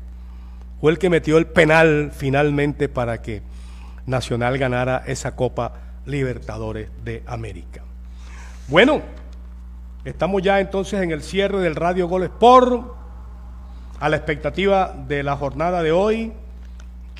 [0.80, 3.42] fue el que metió el penal finalmente para que
[4.06, 5.72] Nacional ganara esa Copa
[6.06, 7.82] Libertadores de América.
[8.68, 9.02] Bueno,
[10.04, 12.86] estamos ya entonces en el cierre del Radio Gol Sport,
[14.00, 16.32] a la expectativa de la jornada de hoy.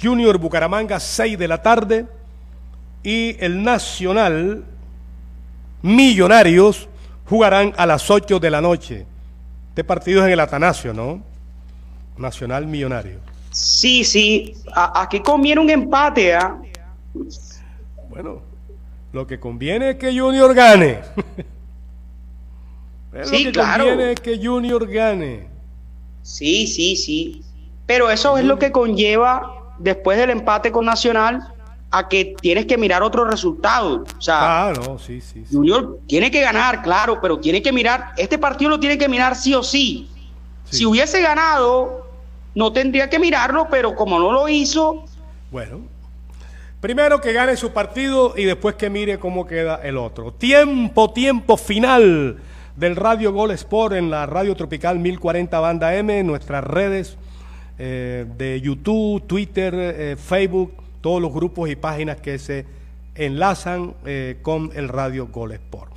[0.01, 2.07] Junior Bucaramanga, 6 de la tarde,
[3.03, 4.65] y el Nacional
[5.83, 6.88] Millonarios
[7.29, 9.07] jugarán a las 8 de la noche.
[9.71, 11.23] Este partido es en el Atanasio, ¿no?
[12.17, 13.19] Nacional Millonario.
[13.51, 14.55] Sí, sí.
[14.75, 16.59] Aquí conviene un empate, ¿ah?
[18.09, 18.43] Bueno,
[19.13, 21.01] lo que conviene es que Junior gane.
[23.25, 25.49] sí, lo que conviene es que Junior gane.
[26.23, 27.43] Sí, sí, sí.
[27.87, 31.55] Pero eso es lo que conlleva después del empate con Nacional
[31.91, 34.05] a que tienes que mirar otro resultado.
[34.17, 38.39] O sea, no, sí, sí, Junior tiene que ganar, claro, pero tiene que mirar, este
[38.39, 40.09] partido lo tiene que mirar sí o sí.
[40.71, 42.07] Si hubiese ganado,
[42.55, 45.05] no tendría que mirarlo, pero como no lo hizo.
[45.51, 45.81] Bueno,
[46.81, 50.33] primero que gane su partido y después que mire cómo queda el otro.
[50.33, 52.37] Tiempo, tiempo final
[52.77, 57.17] del Radio Gol Sport en la Radio Tropical 1040 Banda M, en nuestras redes
[57.79, 62.67] eh, de YouTube, Twitter, eh, Facebook todos los grupos y páginas que se
[63.15, 65.93] enlazan eh, con el Radio Gol Sport.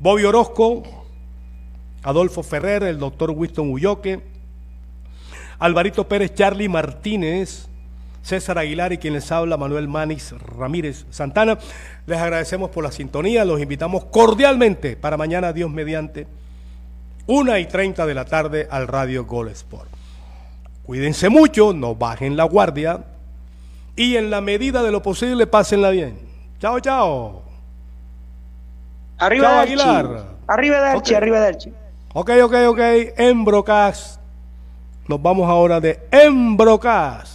[0.00, 0.82] Bobby Orozco,
[2.02, 4.20] Adolfo Ferrer, el doctor Winston Ulloque,
[5.58, 7.68] Alvarito Pérez, Charlie Martínez,
[8.22, 11.58] César Aguilar y quien les habla, Manuel Manis Ramírez Santana.
[12.06, 16.26] Les agradecemos por la sintonía, los invitamos cordialmente para mañana, Dios mediante,
[17.26, 19.88] una y treinta de la tarde al Radio Gol Sport.
[20.84, 23.04] Cuídense mucho, no bajen la guardia,
[23.96, 26.18] y en la medida de lo posible pásenla bien.
[26.58, 27.42] Chao, chao.
[29.18, 30.24] Arriba chao, Aguilar.
[30.46, 31.72] Arriba de Archie, arriba de Archie.
[32.12, 32.80] Ok, ok, ok.
[33.16, 34.20] Embrocas.
[35.08, 37.33] Nos vamos ahora de Embrocas.